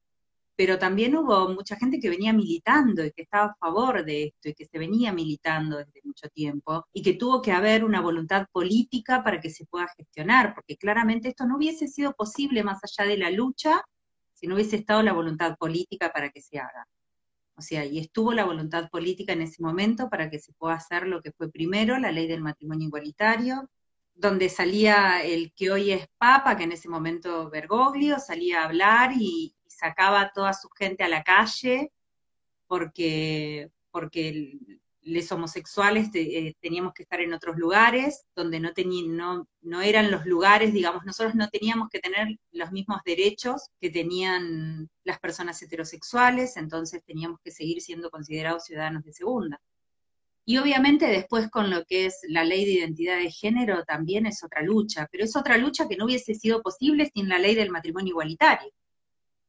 pero 0.59 0.77
también 0.77 1.15
hubo 1.15 1.49
mucha 1.51 1.77
gente 1.77 2.01
que 2.01 2.11
venía 2.11 2.33
militando 2.33 3.05
y 3.05 3.13
que 3.13 3.23
estaba 3.23 3.53
a 3.53 3.55
favor 3.61 4.05
de 4.05 4.25
esto 4.25 4.49
y 4.49 4.55
que 4.55 4.67
se 4.67 4.77
venía 4.77 5.13
militando 5.13 5.77
desde 5.77 6.01
mucho 6.03 6.29
tiempo 6.31 6.85
y 6.93 7.01
que 7.01 7.15
tuvo 7.15 7.41
que 7.41 7.53
haber 7.53 7.85
una 7.85 8.01
voluntad 8.01 8.45
política 8.51 9.23
para 9.23 9.41
que 9.41 9.51
se 9.51 9.67
pueda 9.67 9.87
gestionar, 9.97 10.57
porque 10.57 10.77
claramente 10.77 11.29
esto 11.29 11.47
no 11.47 11.59
hubiese 11.59 11.87
sido 11.87 12.13
posible 12.13 12.65
más 12.65 12.81
allá 12.83 13.09
de 13.09 13.19
la 13.19 13.31
lucha 13.31 13.85
si 14.33 14.49
no 14.49 14.57
hubiese 14.57 14.75
estado 14.75 15.01
la 15.05 15.13
voluntad 15.13 15.57
política 15.57 16.13
para 16.13 16.31
que 16.31 16.41
se 16.41 16.59
haga. 16.59 16.89
O 17.55 17.63
sea, 17.63 17.85
y 17.85 18.01
estuvo 18.01 18.33
la 18.33 18.45
voluntad 18.45 18.91
política 18.91 19.35
en 19.35 19.43
ese 19.43 19.63
momento 19.63 20.09
para 20.11 20.29
que 20.29 20.41
se 20.41 20.53
pueda 20.55 20.75
hacer 20.75 21.07
lo 21.07 21.23
que 21.23 21.31
fue 21.31 21.53
primero, 21.53 22.01
la 22.01 22.11
ley 22.11 22.27
del 22.27 22.41
matrimonio 22.41 22.89
igualitario, 22.89 23.71
donde 24.13 24.49
salía 24.49 25.23
el 25.23 25.53
que 25.53 25.71
hoy 25.71 25.93
es 25.93 26.09
Papa, 26.19 26.57
que 26.57 26.65
en 26.65 26.73
ese 26.73 26.89
momento 26.89 27.49
Bergoglio, 27.49 28.19
salía 28.19 28.63
a 28.63 28.65
hablar 28.65 29.13
y, 29.17 29.55
sacaba 29.79 30.21
a 30.21 30.33
toda 30.33 30.53
su 30.53 30.69
gente 30.71 31.05
a 31.05 31.09
la 31.09 31.23
calle 31.23 31.93
porque, 32.67 33.71
porque 33.91 34.59
los 35.03 35.33
homosexuales 35.33 36.11
eh, 36.15 36.55
teníamos 36.61 36.93
que 36.93 37.03
estar 37.05 37.21
en 37.21 37.33
otros 37.33 37.57
lugares, 37.57 38.27
donde 38.35 38.61
no, 38.61 38.71
no, 39.07 39.49
no 39.63 39.81
eran 39.81 40.11
los 40.11 40.27
lugares, 40.27 40.73
digamos, 40.73 41.05
nosotros 41.05 41.35
no 41.35 41.49
teníamos 41.49 41.89
que 41.89 42.01
tener 42.01 42.29
los 42.53 42.73
mismos 42.73 43.01
derechos 43.05 43.71
que 43.81 43.91
tenían 43.91 44.89
las 45.05 45.19
personas 45.19 45.61
heterosexuales, 45.63 46.57
entonces 46.57 47.03
teníamos 47.05 47.41
que 47.43 47.51
seguir 47.51 47.81
siendo 47.81 48.11
considerados 48.11 48.65
ciudadanos 48.65 49.05
de 49.05 49.13
segunda. 49.13 49.61
Y 50.45 50.57
obviamente 50.57 51.07
después 51.07 51.51
con 51.51 51.69
lo 51.69 51.85
que 51.85 52.07
es 52.07 52.21
la 52.27 52.43
ley 52.43 52.65
de 52.65 52.73
identidad 52.73 53.19
de 53.19 53.31
género 53.31 53.85
también 53.85 54.25
es 54.25 54.43
otra 54.43 54.63
lucha, 54.63 55.07
pero 55.13 55.25
es 55.25 55.37
otra 55.37 55.59
lucha 55.59 55.87
que 55.89 55.97
no 55.97 56.07
hubiese 56.07 56.35
sido 56.35 56.63
posible 56.63 57.11
sin 57.13 57.29
la 57.29 57.39
ley 57.39 57.55
del 57.55 57.71
matrimonio 57.71 58.13
igualitario. 58.13 58.73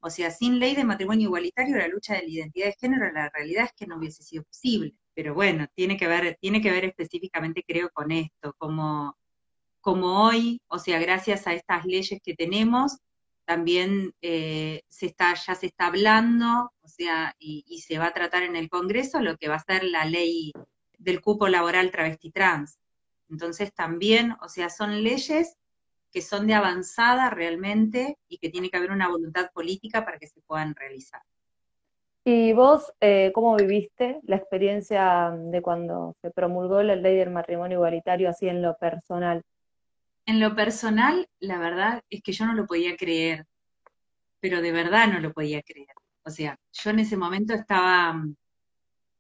O 0.01 0.09
sea, 0.09 0.31
sin 0.31 0.59
ley 0.59 0.75
de 0.75 0.85
matrimonio 0.85 1.27
igualitario 1.27 1.77
la 1.77 1.87
lucha 1.87 2.13
de 2.13 2.23
la 2.23 2.29
identidad 2.29 2.67
de 2.67 2.77
género, 2.79 3.11
la 3.11 3.29
realidad 3.29 3.65
es 3.65 3.73
que 3.73 3.87
no 3.87 3.97
hubiese 3.97 4.23
sido 4.23 4.43
posible. 4.43 4.93
Pero 5.13 5.33
bueno, 5.33 5.67
tiene 5.75 5.97
que 5.97 6.07
ver, 6.07 6.37
tiene 6.39 6.61
que 6.61 6.71
ver 6.71 6.85
específicamente, 6.85 7.63
creo, 7.67 7.89
con 7.91 8.11
esto, 8.11 8.53
como, 8.57 9.17
como 9.81 10.25
hoy, 10.25 10.61
o 10.67 10.79
sea, 10.79 10.99
gracias 10.99 11.47
a 11.47 11.53
estas 11.53 11.85
leyes 11.85 12.21
que 12.23 12.33
tenemos, 12.33 12.97
también 13.45 14.13
eh, 14.21 14.83
se 14.87 15.07
está, 15.07 15.33
ya 15.33 15.55
se 15.55 15.65
está 15.65 15.87
hablando, 15.87 16.71
o 16.81 16.87
sea, 16.87 17.35
y, 17.39 17.65
y, 17.67 17.79
se 17.81 17.97
va 17.97 18.07
a 18.07 18.13
tratar 18.13 18.43
en 18.43 18.55
el 18.55 18.69
Congreso 18.69 19.19
lo 19.21 19.37
que 19.37 19.47
va 19.47 19.55
a 19.55 19.63
ser 19.63 19.83
la 19.83 20.05
ley 20.05 20.53
del 20.99 21.19
cupo 21.19 21.47
laboral 21.47 21.91
travesti 21.91 22.31
trans. 22.31 22.77
Entonces 23.29 23.73
también, 23.73 24.35
o 24.41 24.49
sea, 24.49 24.69
son 24.69 25.03
leyes 25.03 25.57
que 26.11 26.21
son 26.21 26.47
de 26.47 26.53
avanzada 26.53 27.29
realmente 27.29 28.17
y 28.27 28.37
que 28.37 28.49
tiene 28.49 28.69
que 28.69 28.77
haber 28.77 28.91
una 28.91 29.09
voluntad 29.09 29.49
política 29.53 30.05
para 30.05 30.17
que 30.17 30.27
se 30.27 30.41
puedan 30.41 30.75
realizar. 30.75 31.21
¿Y 32.25 32.53
vos 32.53 32.91
eh, 32.99 33.31
cómo 33.33 33.55
viviste 33.55 34.19
la 34.23 34.35
experiencia 34.35 35.31
de 35.35 35.61
cuando 35.61 36.15
se 36.21 36.31
promulgó 36.31 36.83
la 36.83 36.95
ley 36.95 37.15
del 37.15 37.29
matrimonio 37.29 37.77
igualitario 37.77 38.29
así 38.29 38.47
en 38.47 38.61
lo 38.61 38.77
personal? 38.77 39.43
En 40.25 40.39
lo 40.39 40.55
personal, 40.55 41.27
la 41.39 41.57
verdad 41.57 42.03
es 42.09 42.21
que 42.21 42.33
yo 42.33 42.45
no 42.45 42.53
lo 42.53 42.67
podía 42.67 42.95
creer, 42.97 43.45
pero 44.39 44.61
de 44.61 44.71
verdad 44.71 45.07
no 45.07 45.19
lo 45.19 45.33
podía 45.33 45.61
creer. 45.61 45.87
O 46.23 46.29
sea, 46.29 46.59
yo 46.71 46.89
en 46.91 46.99
ese 46.99 47.17
momento 47.17 47.53
estaba 47.53 48.21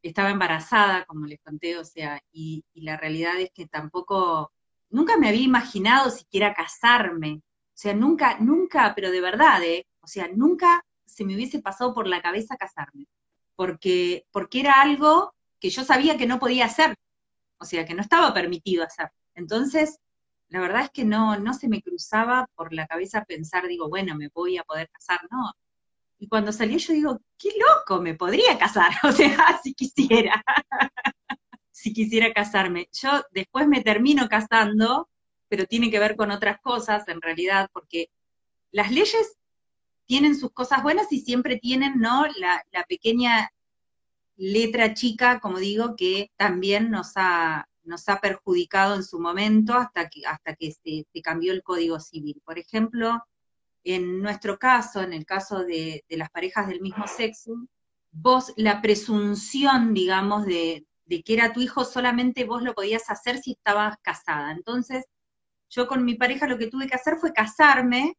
estaba 0.01 0.29
embarazada, 0.29 1.05
como 1.05 1.25
les 1.25 1.39
conté, 1.41 1.77
o 1.77 1.83
sea, 1.85 2.21
y, 2.31 2.63
la 2.73 2.97
realidad 2.97 3.39
es 3.39 3.51
que 3.51 3.67
tampoco, 3.67 4.51
nunca 4.89 5.17
me 5.17 5.29
había 5.29 5.41
imaginado 5.43 6.09
siquiera 6.09 6.53
casarme, 6.53 7.41
o 7.43 7.81
sea, 7.81 7.93
nunca, 7.93 8.37
nunca, 8.39 8.93
pero 8.95 9.11
de 9.11 9.21
verdad, 9.21 9.63
¿eh? 9.63 9.87
o 10.01 10.07
sea, 10.07 10.27
nunca 10.33 10.85
se 11.05 11.25
me 11.25 11.35
hubiese 11.35 11.61
pasado 11.61 11.93
por 11.93 12.07
la 12.07 12.21
cabeza 12.21 12.57
casarme, 12.57 13.07
porque, 13.55 14.25
porque 14.31 14.59
era 14.61 14.81
algo 14.81 15.33
que 15.59 15.69
yo 15.69 15.83
sabía 15.83 16.17
que 16.17 16.27
no 16.27 16.39
podía 16.39 16.65
hacer, 16.65 16.95
o 17.57 17.65
sea, 17.65 17.85
que 17.85 17.93
no 17.93 18.01
estaba 18.01 18.33
permitido 18.33 18.83
hacer. 18.83 19.11
Entonces, 19.35 19.99
la 20.49 20.59
verdad 20.59 20.83
es 20.83 20.91
que 20.91 21.05
no, 21.05 21.37
no 21.37 21.53
se 21.53 21.69
me 21.69 21.81
cruzaba 21.81 22.47
por 22.55 22.73
la 22.73 22.87
cabeza 22.87 23.25
pensar, 23.25 23.67
digo, 23.67 23.89
bueno, 23.89 24.15
me 24.15 24.29
voy 24.29 24.57
a 24.57 24.63
poder 24.63 24.89
casar, 24.89 25.19
no, 25.31 25.53
y 26.19 26.27
cuando 26.27 26.51
salió 26.51 26.77
yo 26.77 26.93
digo, 26.93 27.21
qué 27.37 27.49
loco, 27.57 28.01
me 28.01 28.13
podría 28.13 28.57
casar, 28.57 28.91
o 29.03 29.11
sea, 29.11 29.59
si 29.63 29.73
quisiera, 29.73 30.43
si 31.79 31.93
quisiera 31.93 32.33
casarme. 32.33 32.89
Yo 32.91 33.23
después 33.31 33.67
me 33.67 33.81
termino 33.81 34.27
casando, 34.27 35.09
pero 35.47 35.65
tiene 35.65 35.89
que 35.89 35.99
ver 35.99 36.15
con 36.15 36.31
otras 36.31 36.59
cosas 36.61 37.07
en 37.07 37.21
realidad, 37.21 37.69
porque 37.73 38.09
las 38.71 38.91
leyes 38.91 39.37
tienen 40.05 40.37
sus 40.37 40.51
cosas 40.51 40.83
buenas 40.83 41.11
y 41.11 41.21
siempre 41.21 41.57
tienen, 41.57 41.99
¿no? 41.99 42.25
La, 42.37 42.63
pequeña 42.87 43.51
letra 44.35 44.93
chica, 44.93 45.39
como 45.39 45.59
digo, 45.59 45.95
que 45.95 46.31
también 46.35 46.91
nos 46.91 47.13
ha, 47.15 47.69
nos 47.83 48.09
ha 48.09 48.19
perjudicado 48.19 48.95
en 48.95 49.03
su 49.03 49.19
momento 49.19 49.73
hasta 49.75 50.09
que, 50.09 50.25
hasta 50.25 50.55
que 50.55 50.71
se, 50.71 51.05
se 51.13 51.21
cambió 51.21 51.53
el 51.53 51.63
Código 51.63 51.99
Civil. 51.99 52.41
Por 52.43 52.59
ejemplo, 52.59 53.23
en 53.83 54.21
nuestro 54.21 54.59
caso, 54.59 55.01
en 55.01 55.13
el 55.13 55.25
caso 55.25 55.63
de, 55.63 56.03
las 56.09 56.29
parejas 56.29 56.67
del 56.67 56.81
mismo 56.81 57.07
sexo, 57.07 57.53
vos 58.11 58.53
la 58.57 58.81
presunción, 58.81 59.93
digamos, 59.93 60.45
de, 60.45 60.85
que 61.09 61.33
era 61.33 61.53
tu 61.53 61.61
hijo, 61.61 61.85
solamente 61.85 62.45
vos 62.45 62.61
lo 62.61 62.73
podías 62.73 63.09
hacer 63.09 63.39
si 63.39 63.51
estabas 63.53 63.97
casada. 64.01 64.51
Entonces, 64.51 65.05
yo 65.69 65.87
con 65.87 66.05
mi 66.05 66.15
pareja 66.15 66.47
lo 66.47 66.57
que 66.57 66.67
tuve 66.67 66.87
que 66.87 66.95
hacer 66.95 67.17
fue 67.17 67.33
casarme, 67.33 68.17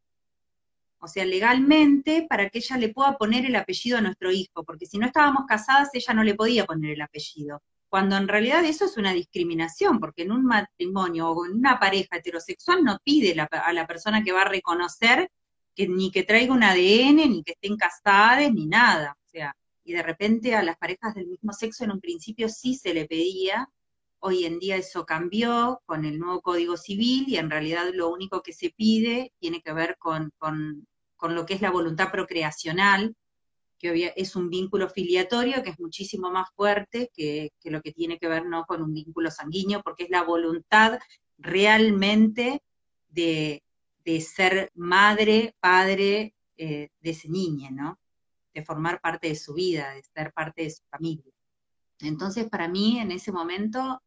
o 0.99 1.07
sea, 1.07 1.25
legalmente, 1.25 2.27
para 2.29 2.49
que 2.49 2.59
ella 2.59 2.77
le 2.77 2.89
pueda 2.89 3.17
poner 3.17 3.45
el 3.45 3.55
apellido 3.55 3.97
a 3.97 4.01
nuestro 4.01 4.31
hijo, 4.31 4.63
porque 4.63 4.85
si 4.85 4.97
no 4.99 5.07
estábamos 5.07 5.45
casadas, 5.47 5.89
ella 5.93 6.13
no 6.13 6.23
le 6.23 6.35
podía 6.35 6.65
poner 6.65 6.91
el 6.91 7.01
apellido. 7.01 7.63
Cuando 7.89 8.15
en 8.17 8.27
realidad 8.27 8.63
eso 8.63 8.85
es 8.85 8.97
una 8.97 9.11
discriminación, 9.11 9.99
porque 9.99 10.21
en 10.21 10.31
un 10.31 10.45
matrimonio 10.45 11.29
o 11.31 11.45
en 11.45 11.53
una 11.53 11.79
pareja 11.79 12.17
heterosexual 12.17 12.83
no 12.83 12.99
pide 13.03 13.35
a 13.39 13.73
la 13.73 13.87
persona 13.87 14.23
que 14.23 14.31
va 14.31 14.43
a 14.43 14.49
reconocer 14.49 15.29
que 15.75 15.87
ni 15.87 16.11
que 16.11 16.23
traiga 16.23 16.53
un 16.53 16.63
ADN, 16.63 17.29
ni 17.29 17.43
que 17.43 17.53
estén 17.53 17.77
casadas, 17.77 18.51
ni 18.53 18.67
nada. 18.67 19.17
Y 19.83 19.93
de 19.93 20.03
repente 20.03 20.55
a 20.55 20.63
las 20.63 20.77
parejas 20.77 21.15
del 21.15 21.27
mismo 21.27 21.53
sexo 21.53 21.83
en 21.83 21.91
un 21.91 21.99
principio 21.99 22.49
sí 22.49 22.75
se 22.75 22.93
le 22.93 23.07
pedía, 23.07 23.69
hoy 24.19 24.45
en 24.45 24.59
día 24.59 24.77
eso 24.77 25.05
cambió 25.05 25.81
con 25.85 26.05
el 26.05 26.19
nuevo 26.19 26.41
Código 26.41 26.77
Civil 26.77 27.25
y 27.27 27.37
en 27.37 27.49
realidad 27.49 27.89
lo 27.93 28.09
único 28.09 28.41
que 28.41 28.53
se 28.53 28.69
pide 28.69 29.33
tiene 29.39 29.61
que 29.61 29.73
ver 29.73 29.97
con, 29.97 30.31
con, 30.37 30.87
con 31.15 31.33
lo 31.33 31.45
que 31.45 31.55
es 31.55 31.61
la 31.61 31.71
voluntad 31.71 32.11
procreacional, 32.11 33.15
que 33.79 34.13
es 34.15 34.35
un 34.35 34.49
vínculo 34.49 34.89
filiatorio 34.89 35.63
que 35.63 35.71
es 35.71 35.79
muchísimo 35.79 36.29
más 36.29 36.49
fuerte 36.55 37.09
que, 37.13 37.51
que, 37.59 37.71
lo 37.71 37.81
que 37.81 37.93
tiene 37.93 38.19
que 38.19 38.27
ver 38.27 38.45
no 38.45 38.65
con 38.65 38.83
un 38.83 38.93
vínculo 38.93 39.31
sanguíneo, 39.31 39.81
porque 39.81 40.03
es 40.03 40.11
la 40.11 40.21
voluntad 40.21 40.99
realmente 41.39 42.61
de, 43.09 43.63
de 44.05 44.21
ser 44.21 44.71
madre, 44.75 45.55
padre 45.59 46.35
eh, 46.57 46.89
de 47.01 47.09
ese 47.09 47.27
niño, 47.27 47.69
¿no? 47.71 47.99
De 48.53 48.63
formar 48.63 48.99
parte 49.01 49.29
de 49.29 49.35
su 49.35 49.53
vida, 49.53 49.93
de 49.93 50.03
ser 50.03 50.33
parte 50.33 50.63
de 50.63 50.71
su 50.71 50.83
familia. 50.89 51.31
Entonces, 51.99 52.49
para 52.49 52.67
mí, 52.67 52.99
en 52.99 53.11
ese 53.11 53.31
momento, 53.31 54.01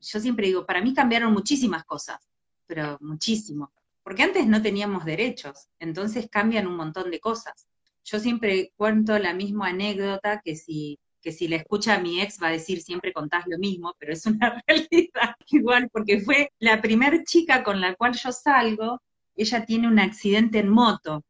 yo 0.00 0.20
siempre 0.20 0.46
digo, 0.46 0.66
para 0.66 0.82
mí 0.82 0.94
cambiaron 0.94 1.32
muchísimas 1.32 1.84
cosas, 1.84 2.28
pero 2.66 2.98
muchísimo. 3.00 3.72
Porque 4.02 4.22
antes 4.22 4.46
no 4.46 4.60
teníamos 4.62 5.04
derechos, 5.04 5.68
entonces 5.78 6.28
cambian 6.30 6.66
un 6.66 6.76
montón 6.76 7.10
de 7.10 7.20
cosas. 7.20 7.68
Yo 8.04 8.18
siempre 8.18 8.72
cuento 8.76 9.18
la 9.18 9.32
misma 9.32 9.68
anécdota 9.68 10.40
que 10.44 10.56
si 10.56 10.98
que 11.22 11.30
si 11.30 11.46
la 11.46 11.56
escucha 11.56 12.00
mi 12.00 12.20
ex 12.20 12.42
va 12.42 12.48
a 12.48 12.50
decir 12.50 12.82
siempre 12.82 13.12
contás 13.12 13.44
lo 13.46 13.56
mismo, 13.56 13.94
pero 13.98 14.12
es 14.12 14.26
una 14.26 14.60
realidad 14.66 15.36
igual, 15.46 15.88
porque 15.90 16.20
fue 16.20 16.50
la 16.58 16.82
primer 16.82 17.22
chica 17.24 17.62
con 17.62 17.80
la 17.80 17.94
cual 17.94 18.14
yo 18.14 18.32
salgo 18.32 19.00
ella 19.34 19.64
tiene 19.64 19.88
un 19.88 19.98
accidente 19.98 20.58
en 20.58 20.68
moto. 20.68 21.24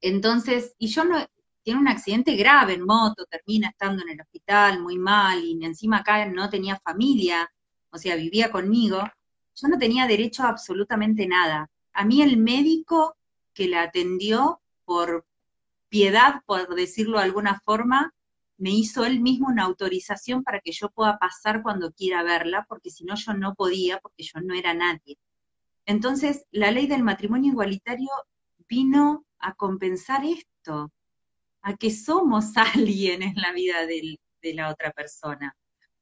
Entonces, 0.00 0.74
y 0.78 0.88
yo 0.88 1.04
no, 1.04 1.24
tiene 1.68 1.82
un 1.82 1.88
accidente 1.88 2.34
grave 2.34 2.72
en 2.72 2.86
moto, 2.86 3.26
termina 3.26 3.68
estando 3.68 4.02
en 4.02 4.08
el 4.08 4.20
hospital 4.22 4.80
muy 4.80 4.96
mal, 4.96 5.44
y 5.44 5.62
encima 5.62 5.98
acá 5.98 6.24
no 6.24 6.48
tenía 6.48 6.80
familia, 6.80 7.52
o 7.90 7.98
sea, 7.98 8.16
vivía 8.16 8.50
conmigo. 8.50 9.02
Yo 9.54 9.68
no 9.68 9.76
tenía 9.76 10.06
derecho 10.06 10.44
a 10.44 10.48
absolutamente 10.48 11.26
nada. 11.26 11.68
A 11.92 12.06
mí 12.06 12.22
el 12.22 12.38
médico 12.38 13.18
que 13.52 13.68
la 13.68 13.82
atendió 13.82 14.62
por 14.86 15.26
piedad, 15.90 16.40
por 16.46 16.74
decirlo 16.74 17.18
de 17.18 17.24
alguna 17.24 17.60
forma, 17.66 18.14
me 18.56 18.70
hizo 18.70 19.04
él 19.04 19.20
mismo 19.20 19.48
una 19.48 19.64
autorización 19.64 20.42
para 20.44 20.60
que 20.60 20.72
yo 20.72 20.88
pueda 20.88 21.18
pasar 21.18 21.60
cuando 21.62 21.92
quiera 21.92 22.22
verla, 22.22 22.64
porque 22.66 22.88
si 22.88 23.04
no 23.04 23.14
yo 23.14 23.34
no 23.34 23.54
podía, 23.54 23.98
porque 24.00 24.22
yo 24.22 24.40
no 24.40 24.54
era 24.54 24.72
nadie. 24.72 25.18
Entonces, 25.84 26.46
la 26.50 26.70
ley 26.70 26.86
del 26.86 27.02
matrimonio 27.02 27.52
igualitario 27.52 28.08
vino 28.70 29.26
a 29.38 29.52
compensar 29.52 30.24
esto, 30.24 30.90
a 31.68 31.76
que 31.76 31.90
somos 31.90 32.56
alguien 32.56 33.22
en 33.22 33.34
la 33.36 33.52
vida 33.52 33.86
de 33.86 34.54
la 34.54 34.70
otra 34.70 34.90
persona. 34.92 35.54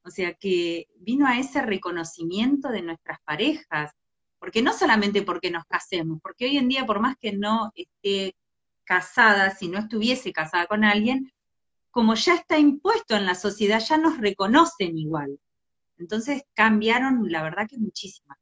O 0.05 0.11
sea, 0.11 0.35
que 0.35 0.87
vino 0.99 1.27
a 1.27 1.39
ese 1.39 1.63
reconocimiento 1.63 2.69
de 2.69 2.83
nuestras 2.83 3.19
parejas, 3.23 3.91
porque 4.39 4.63
no 4.63 4.73
solamente 4.73 5.23
porque 5.23 5.51
nos 5.51 5.65
casemos, 5.65 6.21
porque 6.23 6.45
hoy 6.45 6.59
en 6.59 6.69
día, 6.69 6.87
por 6.87 7.01
más 7.01 7.17
que 7.17 7.33
no 7.33 7.73
esté 7.75 8.37
casada, 8.85 9.51
si 9.51 9.67
no 9.67 9.79
estuviese 9.79 10.33
casada 10.33 10.67
con 10.67 10.85
alguien, 10.85 11.33
como 11.91 12.15
ya 12.15 12.35
está 12.37 12.59
impuesto 12.59 13.17
en 13.17 13.27
la 13.27 13.35
sociedad, 13.35 13.81
ya 13.81 13.99
nos 13.99 14.19
reconocen 14.19 14.97
igual. 14.97 15.41
Entonces 15.99 16.45
cambiaron, 16.55 17.33
la 17.33 17.43
verdad 17.43 17.67
que 17.69 17.79
muchísimas 17.79 18.39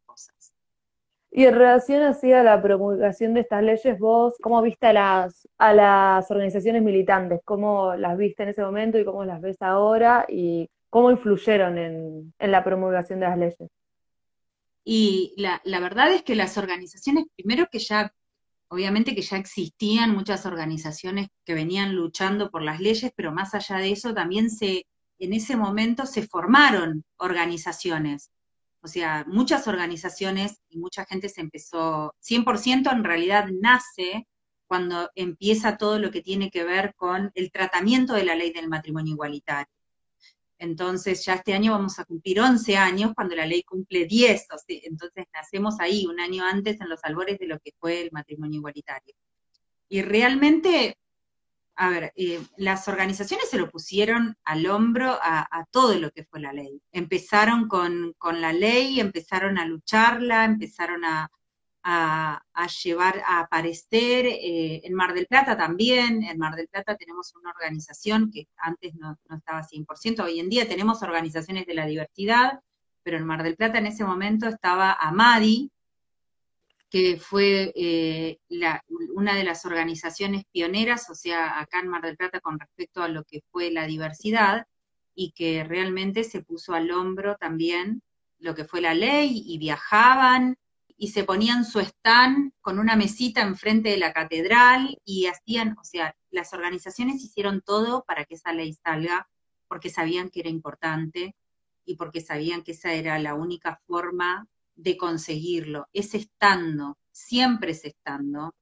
y 1.37 1.47
en 1.47 1.55
relación 1.57 2.03
así 2.03 2.33
a 2.33 2.45
la 2.45 2.63
promulgación 2.63 3.35
de 3.35 3.41
estas 3.41 3.61
leyes, 3.61 3.99
vos, 3.99 4.35
¿cómo 4.41 4.63
viste 4.63 4.87
a 4.87 4.93
las, 4.93 5.49
a 5.59 5.75
las 5.75 6.31
organizaciones 6.31 6.81
militantes? 6.81 7.41
¿Cómo 7.45 7.97
las 7.97 8.17
viste 8.17 8.45
en 8.45 8.51
ese 8.51 8.63
momento 8.63 8.99
y 8.99 9.05
cómo 9.05 9.25
las 9.25 9.41
ves 9.41 9.61
ahora? 9.61 10.27
¿Y 10.29 10.71
cómo 10.91 11.11
influyeron 11.11 11.77
en, 11.77 12.33
la 12.39 12.63
promulgación 12.63 13.19
de 13.19 13.27
las 13.27 13.37
leyes? 13.37 13.69
Y 14.85 15.35
la, 15.37 15.61
la, 15.65 15.81
verdad 15.81 16.13
es 16.13 16.23
que 16.23 16.37
las 16.37 16.57
organizaciones, 16.57 17.25
primero 17.35 17.67
que 17.69 17.81
ya, 17.81 18.15
obviamente 18.69 19.17
que 19.17 19.23
ya 19.23 19.37
existían 19.37 20.15
muchas 20.15 20.47
organizaciones 20.47 21.31
que 21.45 21.55
venían 21.55 21.97
luchando 21.97 22.49
por 22.49 22.63
las 22.63 22.79
leyes, 22.79 23.11
pero 23.17 23.33
más 23.33 23.57
allá 23.57 23.79
de 23.79 23.91
eso 23.91 24.15
también 24.15 24.51
se, 24.51 24.87
en 25.19 25.33
ese 25.33 25.57
momento 25.57 26.07
se 26.07 26.29
formaron 26.29 27.03
organizaciones 27.17 28.31
o 28.85 28.87
sea, 28.89 29.25
muchas 29.27 29.67
organizaciones 29.67 30.61
y 30.69 30.77
mucha 30.77 31.07
gente 31.07 31.31
se 31.31 31.41
empezó, 31.41 32.15
100% 32.21 32.93
en 32.93 33.03
realidad 33.03 33.47
nace 33.51 34.29
cuando 34.67 35.11
empieza 35.15 35.79
todo 35.79 35.99
lo 35.99 36.11
que 36.11 36.21
tiene 36.21 36.51
que 36.51 36.65
ver 36.65 36.95
con 36.95 37.33
el 37.35 37.51
tratamiento 37.51 38.13
de 38.13 38.25
la 38.25 38.35
ley 38.35 38.53
del 38.53 38.69
matrimonio 38.69 39.15
igualitario. 39.15 39.73
Entonces, 40.59 41.25
ya 41.25 41.35
este 41.35 41.55
año 41.55 41.73
vamos 41.73 41.99
a 41.99 42.05
cumplir 42.05 42.41
11 42.41 42.77
años 42.77 43.13
cuando 43.15 43.35
la 43.35 43.47
ley 43.47 43.63
cumple 43.63 44.05
10, 44.05 44.49
entonces 44.69 45.25
nacemos 45.33 45.81
ahí, 45.81 46.05
un 46.07 46.21
año 46.21 46.45
antes, 46.45 46.79
en 46.79 46.91
los 46.91 47.03
albores 47.05 47.39
de 47.39 47.47
lo 47.47 47.59
que 47.61 47.73
fue 47.81 48.03
el 48.03 48.11
matrimonio 48.13 48.59
igualitario. 48.59 49.15
Y 49.89 50.03
realmente 50.03 50.99
a 51.77 51.91
ver, 51.91 52.13
eh, 52.17 52.41
las 52.57 52.87
organizaciones 52.89 53.51
se 53.51 53.59
lo 53.59 53.69
pusieron 53.71 54.37
al 54.45 54.67
hombro 54.67 55.19
a, 55.21 55.67
todo 55.71 55.99
lo 55.99 56.11
que 56.11 56.25
fue 56.25 56.41
la 56.41 56.53
ley. 56.53 56.81
Empezaron 56.93 57.69
con, 57.69 58.15
la 58.41 58.53
ley, 58.53 59.01
empezaron 59.01 59.59
a 59.59 59.67
lucharla, 59.67 60.45
empezaron 60.45 61.05
a, 61.05 61.31
llevar, 62.83 63.23
a 63.27 63.41
aparecer. 63.41 64.27
Eh, 64.27 64.83
en 64.85 64.95
Mar 64.95 65.15
del 65.15 65.27
Plata 65.27 65.57
también, 65.57 66.23
en 66.23 66.39
Mar 66.39 66.55
del 66.55 66.69
Plata 66.69 66.97
tenemos 66.97 67.35
una 67.35 67.51
organización 67.51 68.31
que 68.31 68.49
antes 68.57 68.95
no, 68.95 69.19
no 69.29 69.37
estaba 69.37 69.63
100%, 69.63 70.23
hoy 70.23 70.41
en 70.41 70.49
día 70.49 70.69
tenemos 70.69 71.03
organizaciones 71.03 71.67
de 71.67 71.75
la 71.75 71.87
diversidad, 71.87 72.61
pero 73.03 73.17
en 73.19 73.27
Mar 73.27 73.43
del 73.43 73.57
Plata 73.57 73.79
en 73.79 73.87
ese 73.87 74.05
momento 74.05 74.49
estaba 74.49 74.93
Amadi, 74.93 75.71
que 76.95 77.17
fue 77.17 77.73
eh, 77.75 78.39
una 79.17 79.35
de 79.35 79.43
las 79.43 79.65
organizaciones 79.65 80.45
pioneras, 80.53 81.11
o 81.11 81.17
sea, 81.17 81.59
acá 81.59 81.81
en 81.81 81.89
Mar 81.89 82.03
del 82.03 82.17
Plata 82.17 82.39
con 82.39 82.61
respecto 82.61 83.03
a 83.03 83.09
lo 83.09 83.25
que 83.25 83.43
fue 83.51 83.73
la 83.73 83.89
diversidad, 83.89 84.69
y 85.13 85.33
que 85.33 85.65
realmente 85.65 86.23
se 86.23 86.41
puso 86.41 86.73
al 86.73 86.93
hombro 86.93 87.35
también 87.35 88.01
lo 88.39 88.55
que 88.55 88.65
fue 88.65 88.81
la 88.81 88.95
ley, 88.95 89.43
y 89.45 89.59
viajaban, 89.59 90.57
y 90.97 91.09
se 91.09 91.25
ponían 91.25 91.65
su 91.65 91.81
stand 91.81 92.53
con 92.61 92.79
una 92.79 92.95
mesita 92.95 93.43
enfrente 93.43 93.89
de 93.89 93.99
la 93.99 94.13
catedral, 94.13 94.97
y 95.05 95.27
hacían, 95.27 95.77
o 95.81 95.83
sea, 95.83 96.15
las 96.31 96.53
organizaciones 96.53 97.25
hicieron 97.25 97.61
todo 97.61 98.05
para 98.07 98.25
que 98.25 98.37
esa 98.37 98.53
ley 98.53 98.73
salga, 98.73 99.29
porque 99.67 99.91
sabían 99.91 100.31
que 100.31 100.39
era 100.39 100.49
importante, 100.49 101.35
y 101.85 101.97
porque 101.97 102.21
sabían 102.21 102.63
que 102.63 102.71
esa 102.71 102.93
era 102.93 103.19
la 103.19 103.35
única 103.35 103.81
forma 103.89 104.47
de 104.75 104.97
conseguirlo, 104.97 105.89
es 105.93 106.15
estando, 106.15 106.99
siempre 107.11 107.73
es 107.73 107.85
estando, 107.85 108.55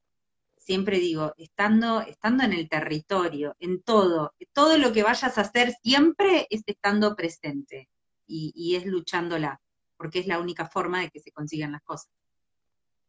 siempre 0.57 0.99
digo, 0.99 1.33
estando, 1.37 2.01
estando 2.01 2.43
en 2.43 2.53
el 2.53 2.69
territorio, 2.69 3.55
en 3.59 3.81
todo, 3.81 4.33
todo 4.53 4.77
lo 4.77 4.93
que 4.93 5.03
vayas 5.03 5.37
a 5.37 5.41
hacer 5.41 5.73
siempre 5.81 6.47
es 6.49 6.63
estando 6.65 7.15
presente 7.15 7.89
y, 8.27 8.53
y 8.55 8.75
es 8.75 8.85
luchándola, 8.85 9.59
porque 9.97 10.19
es 10.19 10.27
la 10.27 10.39
única 10.39 10.67
forma 10.67 11.01
de 11.01 11.09
que 11.09 11.19
se 11.19 11.31
consigan 11.31 11.73
las 11.73 11.83
cosas. 11.83 12.11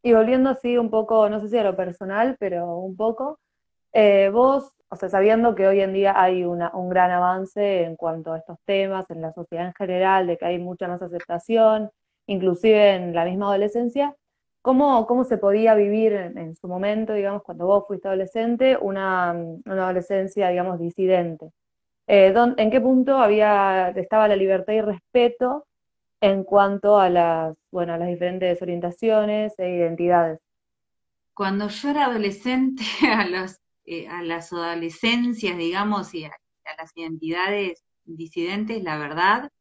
Y 0.03 0.13
volviendo 0.13 0.51
así 0.51 0.77
un 0.77 0.89
poco, 0.89 1.29
no 1.29 1.41
sé 1.41 1.49
si 1.49 1.57
a 1.57 1.63
lo 1.63 1.75
personal, 1.75 2.35
pero 2.39 2.77
un 2.77 2.95
poco, 2.95 3.39
eh, 3.91 4.29
vos, 4.29 4.73
o 4.89 4.95
sea, 4.97 5.09
sabiendo 5.09 5.55
que 5.55 5.65
hoy 5.65 5.79
en 5.79 5.93
día 5.93 6.13
hay 6.21 6.43
una, 6.43 6.69
un 6.75 6.89
gran 6.89 7.09
avance 7.09 7.83
en 7.83 7.95
cuanto 7.95 8.33
a 8.33 8.37
estos 8.37 8.59
temas, 8.65 9.09
en 9.09 9.21
la 9.21 9.33
sociedad 9.33 9.67
en 9.67 9.73
general, 9.73 10.27
de 10.27 10.37
que 10.37 10.45
hay 10.45 10.59
mucha 10.59 10.87
más 10.87 11.01
aceptación, 11.01 11.89
inclusive 12.27 12.95
en 12.95 13.13
la 13.13 13.25
misma 13.25 13.47
adolescencia, 13.47 14.15
cómo, 14.61 15.05
cómo 15.05 15.23
se 15.23 15.37
podía 15.37 15.75
vivir 15.75 16.13
en, 16.13 16.55
su 16.55 16.67
momento, 16.67 17.13
digamos, 17.13 17.43
cuando 17.43 17.67
vos 17.67 17.85
fuiste 17.87 18.07
adolescente, 18.07 18.77
una, 18.77 19.29
adolescencia, 19.65 20.49
digamos, 20.49 20.79
disidente. 20.79 21.51
Eh, 22.07 22.33
¿En 22.57 22.71
qué 22.71 22.81
punto 22.81 23.17
había, 23.19 23.89
estaba 23.89 24.27
la 24.27 24.35
libertad 24.35 24.73
y 24.73 24.81
respeto 24.81 25.67
en 26.19 26.43
cuanto 26.43 26.97
a 26.97 27.09
las, 27.09 27.55
bueno, 27.71 27.93
a 27.93 27.97
las 27.97 28.07
diferentes 28.07 28.59
orientaciones 28.61 29.53
e 29.59 29.69
identidades? 29.69 30.39
Cuando 31.35 31.67
yo 31.67 31.89
era 31.89 32.05
adolescente, 32.05 32.83
a, 33.11 33.27
los, 33.27 33.59
eh, 33.85 34.07
a 34.07 34.23
las 34.23 34.51
adolescencias, 34.51 35.57
digamos, 35.57 36.13
y 36.15 36.25
a 36.25 36.31
las 36.77 36.91
identidades 36.95 37.83
disidentes, 38.03 38.81
la 38.83 38.97
verdad 38.97 39.51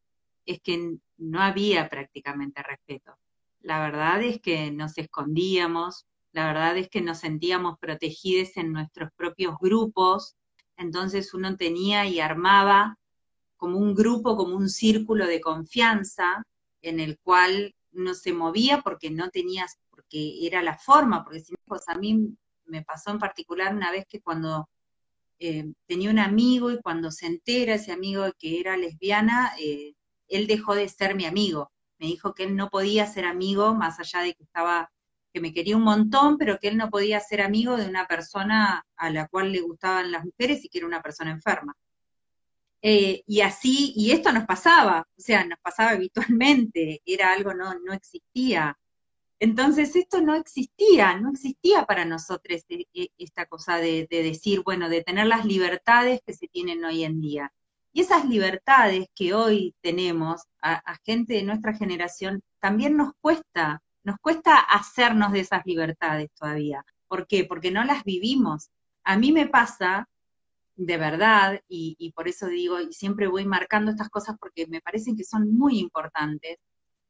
es 0.47 0.61
que 0.61 0.97
no 1.17 1.41
había 1.41 1.89
prácticamente 1.89 2.63
respeto. 2.63 3.17
La 3.61 3.81
verdad 3.81 4.23
es 4.23 4.41
que 4.41 4.71
nos 4.71 4.99
escondíamos, 4.99 6.07
la 6.33 6.47
verdad 6.47 6.77
es 6.77 6.89
que 6.89 7.01
nos 7.01 7.19
sentíamos 7.19 7.79
protegidos 7.79 8.57
en 8.57 8.73
nuestros 8.73 9.11
propios 9.17 9.57
grupos, 9.61 10.37
entonces 10.77 11.33
uno 11.35 11.57
tenía 11.57 12.07
y 12.07 12.21
armaba 12.21 12.99
como 13.57 13.79
un 13.79 13.95
grupo, 13.95 14.37
como 14.37 14.57
un 14.57 14.69
círculo 14.69 15.27
de 15.27 15.41
confianza 15.41 16.43
en 16.83 17.01
el 17.01 17.19
cual 17.21 17.75
no 17.93 18.15
se 18.15 18.33
movía 18.33 18.83
porque 18.83 19.11
no 19.11 19.31
tenías, 19.31 19.79
porque 19.91 20.47
era 20.47 20.63
la 20.63 20.77
forma, 20.77 21.25
porque 21.25 21.41
si 21.41 21.55
pues 21.65 21.89
a 21.89 21.95
mí 21.95 22.37
me 22.67 22.83
pasó 22.83 23.11
en 23.11 23.19
particular 23.19 23.75
una 23.75 23.91
vez 23.91 24.05
que 24.07 24.21
cuando 24.21 24.69
eh, 25.39 25.73
tenía 25.87 26.11
un 26.11 26.19
amigo 26.19 26.71
y 26.71 26.81
cuando 26.81 27.11
se 27.11 27.27
entera 27.27 27.75
ese 27.75 27.93
amigo 27.93 28.25
que 28.39 28.61
era 28.61 28.77
lesbiana, 28.77 29.53
eh, 29.59 29.95
él 30.37 30.47
dejó 30.47 30.75
de 30.75 30.89
ser 30.89 31.15
mi 31.15 31.27
amigo. 31.27 31.73
Me 31.99 32.07
dijo 32.07 32.35
que 32.35 32.45
él 32.45 32.57
no 32.57 32.71
podía 32.71 33.07
ser 33.07 33.25
amigo, 33.25 33.75
más 33.75 34.01
allá 34.01 34.21
de 34.21 34.35
que 34.35 34.43
estaba, 34.43 34.91
que 35.33 35.41
me 35.41 35.53
quería 35.53 35.77
un 35.77 35.85
montón, 35.85 36.39
pero 36.39 36.59
que 36.59 36.69
él 36.69 36.77
no 36.77 36.91
podía 36.91 37.21
ser 37.21 37.41
amigo 37.41 37.77
de 37.77 37.89
una 37.89 38.07
persona 38.07 38.85
a 38.97 39.11
la 39.11 39.29
cual 39.29 39.53
le 39.53 39.61
gustaban 39.61 40.13
las 40.13 40.25
mujeres 40.25 40.65
y 40.65 40.69
que 40.69 40.79
era 40.79 40.87
una 40.87 41.03
persona 41.03 41.31
enferma. 41.31 41.77
Eh, 42.83 43.23
y 43.27 43.41
así, 43.41 43.95
y 43.97 44.11
esto 44.11 44.31
nos 44.31 44.45
pasaba, 44.45 45.09
o 45.17 45.21
sea, 45.21 45.45
nos 45.47 45.59
pasaba 45.61 45.93
habitualmente, 45.93 47.01
era 47.07 47.33
algo, 47.33 47.55
no, 47.55 47.75
no 47.79 47.95
existía. 47.95 48.77
Entonces 49.41 49.97
esto 49.97 50.21
no 50.21 50.35
existía, 50.35 51.19
no 51.19 51.31
existía 51.31 51.85
para 51.87 52.05
nosotros 52.05 52.63
eh, 52.69 52.87
eh, 52.95 53.09
esta 53.19 53.47
cosa 53.47 53.79
de, 53.79 54.07
decir, 54.11 54.63
bueno, 54.63 54.89
de 54.89 55.03
tener 55.03 55.27
las 55.27 55.45
libertades 55.45 56.21
que 56.27 56.35
se 56.35 56.49
tienen 56.49 56.85
hoy 56.85 57.05
en 57.05 57.21
día. 57.21 57.53
Y 57.97 58.01
esas 58.01 58.25
libertades 58.25 59.07
que 59.15 59.35
hoy 59.35 59.73
tenemos 59.81 60.43
a, 60.61 60.83
gente 61.05 61.35
de 61.35 61.45
nuestra 61.45 61.75
generación, 61.75 62.43
también 62.59 62.97
nos 62.97 63.13
cuesta, 63.21 63.83
nos 64.03 64.17
cuesta 64.19 64.59
hacernos 64.59 65.31
de 65.31 65.41
esas 65.41 65.63
libertades 65.65 66.29
todavía. 66.35 66.85
¿Por 67.07 67.29
qué? 67.29 67.45
Porque 67.45 67.71
no 67.71 67.85
las 67.85 68.03
vivimos. 68.03 68.69
A 69.05 69.17
mí 69.17 69.31
me 69.31 69.47
pasa, 69.47 70.09
de 70.75 70.97
verdad, 70.97 71.61
y, 71.69 71.95
y 72.01 72.11
por 72.11 72.27
eso 72.27 72.49
digo, 72.49 72.81
y 72.81 72.93
siempre 72.93 73.29
voy 73.29 73.47
marcando 73.47 73.93
estas 73.93 74.11
cosas 74.11 74.37
porque 74.41 74.67
me 74.67 74.81
parecen 74.81 75.17
que 75.17 75.23
son 75.23 75.57
muy 75.57 75.79
importantes, 75.79 76.59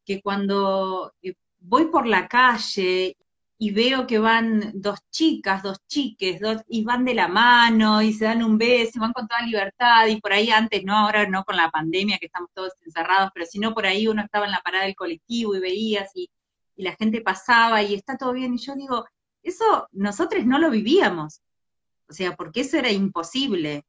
que 0.05 0.21
cuando 0.21 1.13
eh, 1.23 1.33
voy 1.57 1.87
por 1.87 2.05
la 2.05 2.27
calle 2.27 3.17
y 3.57 3.71
veo 3.71 4.05
que 4.07 4.19
van 4.19 4.71
dos 4.73 4.99
chicas, 5.11 5.63
dos 5.63 5.77
chiques, 5.87 6.39
dos, 6.41 6.61
y 6.67 6.83
van 6.83 7.05
de 7.05 7.13
la 7.13 7.27
mano 7.27 8.01
y 8.01 8.13
se 8.13 8.25
dan 8.25 8.43
un 8.43 8.57
beso, 8.57 8.99
van 8.99 9.13
con 9.13 9.27
toda 9.27 9.41
libertad, 9.41 10.07
y 10.07 10.19
por 10.19 10.33
ahí 10.33 10.49
antes, 10.49 10.83
no, 10.83 10.97
ahora 10.97 11.27
no 11.27 11.43
con 11.45 11.55
la 11.57 11.71
pandemia 11.71 12.17
que 12.19 12.25
estamos 12.27 12.49
todos 12.53 12.73
encerrados, 12.85 13.31
pero 13.33 13.45
si 13.45 13.59
no 13.59 13.73
por 13.73 13.85
ahí 13.85 14.07
uno 14.07 14.21
estaba 14.23 14.45
en 14.45 14.51
la 14.51 14.61
parada 14.61 14.85
del 14.85 14.95
colectivo 14.95 15.55
y 15.55 15.59
veías 15.61 16.11
y, 16.15 16.29
y 16.75 16.83
la 16.83 16.95
gente 16.95 17.21
pasaba 17.21 17.81
y 17.83 17.93
está 17.95 18.17
todo 18.17 18.33
bien, 18.33 18.53
y 18.55 18.57
yo 18.57 18.75
digo, 18.75 19.05
eso 19.43 19.87
nosotros 19.91 20.45
no 20.45 20.59
lo 20.59 20.69
vivíamos, 20.71 21.41
o 22.09 22.13
sea, 22.13 22.35
porque 22.35 22.61
eso 22.61 22.77
era 22.77 22.91
imposible, 22.91 23.85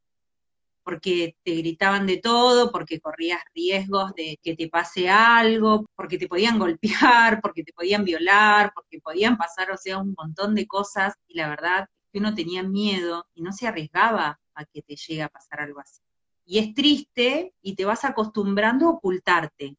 porque 0.87 1.37
te 1.43 1.57
gritaban 1.57 2.07
de 2.07 2.19
todo, 2.19 2.71
porque 2.71 3.01
corrías 3.01 3.41
riesgos 3.53 4.15
de 4.15 4.39
que 4.41 4.55
te 4.55 4.69
pase 4.69 5.09
algo, 5.09 5.85
porque 5.97 6.17
te 6.17 6.29
podían 6.29 6.61
golpear, 6.61 7.41
porque 7.43 7.65
te 7.65 7.73
podían 7.73 8.05
violar, 8.05 8.71
porque 8.73 9.01
podían 9.01 9.37
pasar, 9.37 9.73
o 9.73 9.77
sea, 9.77 9.99
un 9.99 10.15
montón 10.17 10.55
de 10.55 10.69
cosas, 10.69 11.15
y 11.27 11.35
la 11.37 11.49
verdad 11.49 11.89
es 11.91 12.09
que 12.13 12.19
uno 12.21 12.37
tenía 12.37 12.63
miedo 12.63 13.27
y 13.35 13.43
no 13.43 13.53
se 13.53 13.67
arriesgaba 13.67 14.39
a 14.55 14.65
que 14.65 14.81
te 14.83 14.95
llegue 14.95 15.25
a 15.25 15.29
pasar 15.29 15.61
algo 15.61 15.81
así. 15.81 16.01
Y 16.45 16.61
es 16.61 16.73
triste 16.73 17.53
y 17.61 17.75
te 17.75 17.85
vas 17.85 18.05
acostumbrando 18.05 18.87
a 18.87 18.91
ocultarte. 18.91 19.77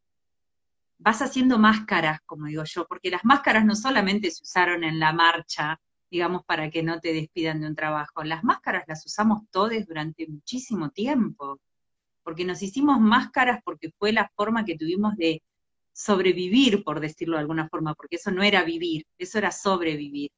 Vas 0.97 1.21
haciendo 1.21 1.57
máscaras, 1.57 2.19
como 2.25 2.47
digo 2.47 2.65
yo, 2.65 2.85
porque 2.85 3.11
las 3.11 3.23
máscaras 3.23 3.63
no 3.63 3.75
solamente 3.75 4.29
se 4.29 4.43
usaron 4.43 4.83
en 4.83 4.99
la 4.99 5.13
marcha 5.13 5.79
digamos, 6.09 6.43
para 6.45 6.69
que 6.69 6.83
no 6.83 6.99
te 6.99 7.13
despidan 7.13 7.61
de 7.61 7.67
un 7.67 7.75
trabajo. 7.75 8.23
Las 8.23 8.43
máscaras 8.43 8.85
las 8.87 9.05
usamos 9.05 9.41
todos 9.51 9.85
durante 9.85 10.27
muchísimo 10.27 10.89
tiempo, 10.89 11.59
porque 12.23 12.45
nos 12.45 12.61
hicimos 12.61 12.99
máscaras 12.99 13.61
porque 13.63 13.91
fue 13.97 14.11
la 14.13 14.29
forma 14.35 14.65
que 14.65 14.77
tuvimos 14.77 15.15
de 15.15 15.41
sobrevivir, 15.93 16.83
por 16.83 16.99
decirlo 16.99 17.35
de 17.35 17.41
alguna 17.41 17.67
forma, 17.69 17.95
porque 17.95 18.17
eso 18.17 18.31
no 18.31 18.43
era 18.43 18.63
vivir, 18.63 19.05
eso 19.17 19.37
era 19.37 19.51
sobrevivir. 19.51 20.29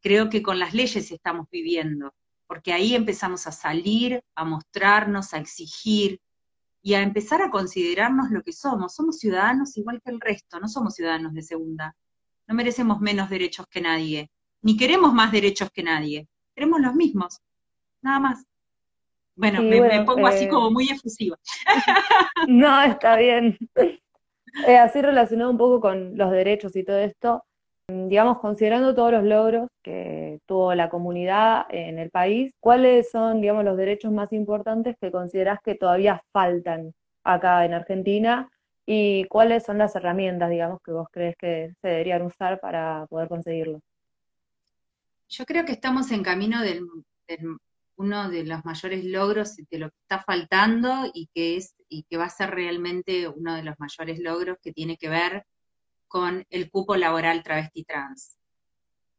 Creo 0.00 0.30
que 0.30 0.42
con 0.42 0.58
las 0.58 0.72
leyes 0.72 1.10
estamos 1.10 1.48
viviendo, 1.50 2.14
porque 2.46 2.72
ahí 2.72 2.94
empezamos 2.94 3.46
a 3.46 3.52
salir, 3.52 4.22
a 4.34 4.44
mostrarnos, 4.44 5.34
a 5.34 5.38
exigir 5.38 6.20
y 6.82 6.94
a 6.94 7.02
empezar 7.02 7.42
a 7.42 7.50
considerarnos 7.50 8.30
lo 8.30 8.42
que 8.42 8.52
somos. 8.52 8.94
Somos 8.94 9.18
ciudadanos 9.18 9.76
igual 9.76 10.00
que 10.02 10.10
el 10.10 10.20
resto, 10.20 10.58
no 10.58 10.68
somos 10.68 10.94
ciudadanos 10.94 11.34
de 11.34 11.42
segunda. 11.42 11.94
No 12.46 12.54
merecemos 12.54 13.00
menos 13.00 13.28
derechos 13.28 13.66
que 13.68 13.80
nadie 13.80 14.30
ni 14.62 14.76
queremos 14.76 15.12
más 15.12 15.32
derechos 15.32 15.70
que 15.70 15.82
nadie, 15.82 16.28
queremos 16.54 16.80
los 16.80 16.94
mismos, 16.94 17.40
nada 18.02 18.20
más. 18.20 18.44
Bueno, 19.36 19.62
me, 19.62 20.04
pongo 20.04 20.26
así 20.26 20.48
como 20.48 20.68
eh, 20.68 20.72
muy 20.72 20.88
efusiva. 20.90 21.36
No, 22.48 22.82
está 22.82 23.16
bien. 23.16 23.56
Eh, 24.66 24.76
así 24.76 25.00
relacionado 25.00 25.48
un 25.48 25.56
poco 25.56 25.80
con 25.80 26.16
los 26.16 26.32
derechos 26.32 26.74
y 26.74 26.82
todo 26.82 26.98
esto, 26.98 27.44
digamos, 27.86 28.40
considerando 28.40 28.96
todos 28.96 29.12
los 29.12 29.22
logros 29.22 29.68
que 29.80 30.40
tuvo 30.44 30.74
la 30.74 30.90
comunidad 30.90 31.66
en 31.70 32.00
el 32.00 32.10
país, 32.10 32.52
¿cuáles 32.58 33.12
son, 33.12 33.40
digamos, 33.40 33.64
los 33.64 33.76
derechos 33.76 34.10
más 34.10 34.32
importantes 34.32 34.96
que 35.00 35.12
considerás 35.12 35.60
que 35.64 35.76
todavía 35.76 36.20
faltan 36.32 36.94
acá 37.22 37.64
en 37.64 37.74
Argentina? 37.74 38.50
¿Y 38.86 39.26
cuáles 39.26 39.62
son 39.62 39.78
las 39.78 39.94
herramientas, 39.94 40.50
digamos, 40.50 40.80
que 40.84 40.90
vos 40.90 41.06
crees 41.12 41.36
que 41.36 41.72
se 41.80 41.88
deberían 41.88 42.22
usar 42.22 42.58
para 42.58 43.06
poder 43.08 43.28
conseguirlo? 43.28 43.80
Yo 45.30 45.46
creo 45.46 45.64
que 45.64 45.72
estamos 45.72 46.10
en 46.10 46.22
camino 46.22 46.60
de 46.60 46.82
uno 47.96 48.30
de 48.30 48.44
los 48.44 48.64
mayores 48.64 49.04
logros 49.04 49.56
de 49.56 49.78
lo 49.78 49.90
que 49.90 49.96
está 50.02 50.22
faltando 50.22 51.08
y 51.14 51.28
que 51.32 51.56
es 51.56 51.76
y 51.88 52.02
que 52.04 52.16
va 52.16 52.24
a 52.24 52.30
ser 52.30 52.50
realmente 52.50 53.28
uno 53.28 53.54
de 53.54 53.62
los 53.62 53.78
mayores 53.78 54.18
logros 54.18 54.58
que 54.60 54.72
tiene 54.72 54.96
que 54.96 55.08
ver 55.08 55.46
con 56.08 56.44
el 56.50 56.70
cupo 56.70 56.96
laboral 56.96 57.42
travesti 57.44 57.84
trans. 57.84 58.38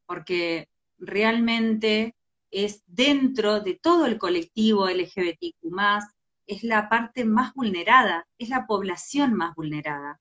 Porque 0.05 0.67
realmente 0.97 2.15
es 2.49 2.83
dentro 2.85 3.61
de 3.61 3.75
todo 3.75 4.05
el 4.05 4.17
colectivo 4.17 4.89
LGBTQ+, 4.89 5.63
es 6.47 6.63
la 6.63 6.89
parte 6.89 7.23
más 7.23 7.53
vulnerada, 7.53 8.27
es 8.37 8.49
la 8.49 8.65
población 8.65 9.33
más 9.33 9.55
vulnerada. 9.55 10.19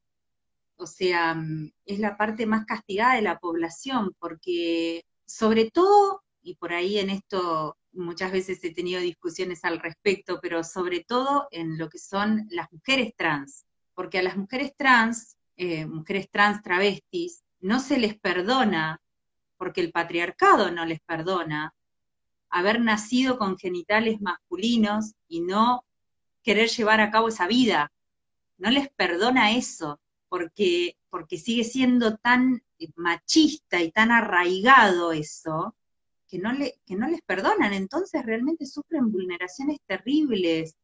O 0.76 0.86
sea, 0.86 1.36
es 1.84 1.98
la 1.98 2.16
parte 2.16 2.46
más 2.46 2.64
castigada 2.64 3.16
de 3.16 3.22
la 3.22 3.38
población, 3.38 4.14
porque 4.20 5.04
sobre 5.30 5.70
todo, 5.70 6.24
y 6.42 6.56
por 6.56 6.72
ahí 6.72 6.98
en 6.98 7.10
esto 7.10 7.76
muchas 7.92 8.32
veces 8.32 8.62
he 8.64 8.74
tenido 8.74 9.00
discusiones 9.00 9.64
al 9.64 9.78
respecto, 9.78 10.40
pero 10.42 10.64
sobre 10.64 11.04
todo 11.04 11.46
en 11.52 11.78
lo 11.78 11.88
que 11.88 11.98
son 11.98 12.46
las 12.50 12.70
mujeres 12.72 13.14
trans, 13.16 13.64
porque 13.94 14.18
a 14.18 14.22
las 14.22 14.36
mujeres 14.36 14.74
trans, 14.76 15.36
eh, 15.56 15.86
mujeres 15.86 16.28
trans 16.30 16.62
travestis, 16.62 17.44
no 17.60 17.78
se 17.78 17.98
les 17.98 18.18
perdona, 18.18 19.00
porque 19.56 19.80
el 19.80 19.92
patriarcado 19.92 20.70
no 20.72 20.84
les 20.84 21.00
perdona, 21.00 21.74
haber 22.48 22.80
nacido 22.80 23.38
con 23.38 23.56
genitales 23.56 24.20
masculinos 24.20 25.14
y 25.28 25.42
no 25.42 25.84
querer 26.42 26.68
llevar 26.68 27.00
a 27.00 27.10
cabo 27.10 27.28
esa 27.28 27.46
vida. 27.46 27.92
No 28.58 28.70
les 28.70 28.90
perdona 28.90 29.52
eso, 29.52 30.00
porque, 30.28 30.96
porque 31.10 31.36
sigue 31.38 31.64
siendo 31.64 32.16
tan 32.16 32.62
machista 32.96 33.82
y 33.82 33.90
tan 33.90 34.10
arraigado 34.10 35.12
eso, 35.12 35.74
que 36.28 36.38
no, 36.38 36.52
le, 36.52 36.80
que 36.86 36.96
no 36.96 37.08
les 37.08 37.22
perdonan, 37.22 37.72
entonces 37.72 38.24
realmente 38.24 38.64
sufren 38.66 39.10
vulneraciones 39.10 39.78
terribles, 39.86 40.76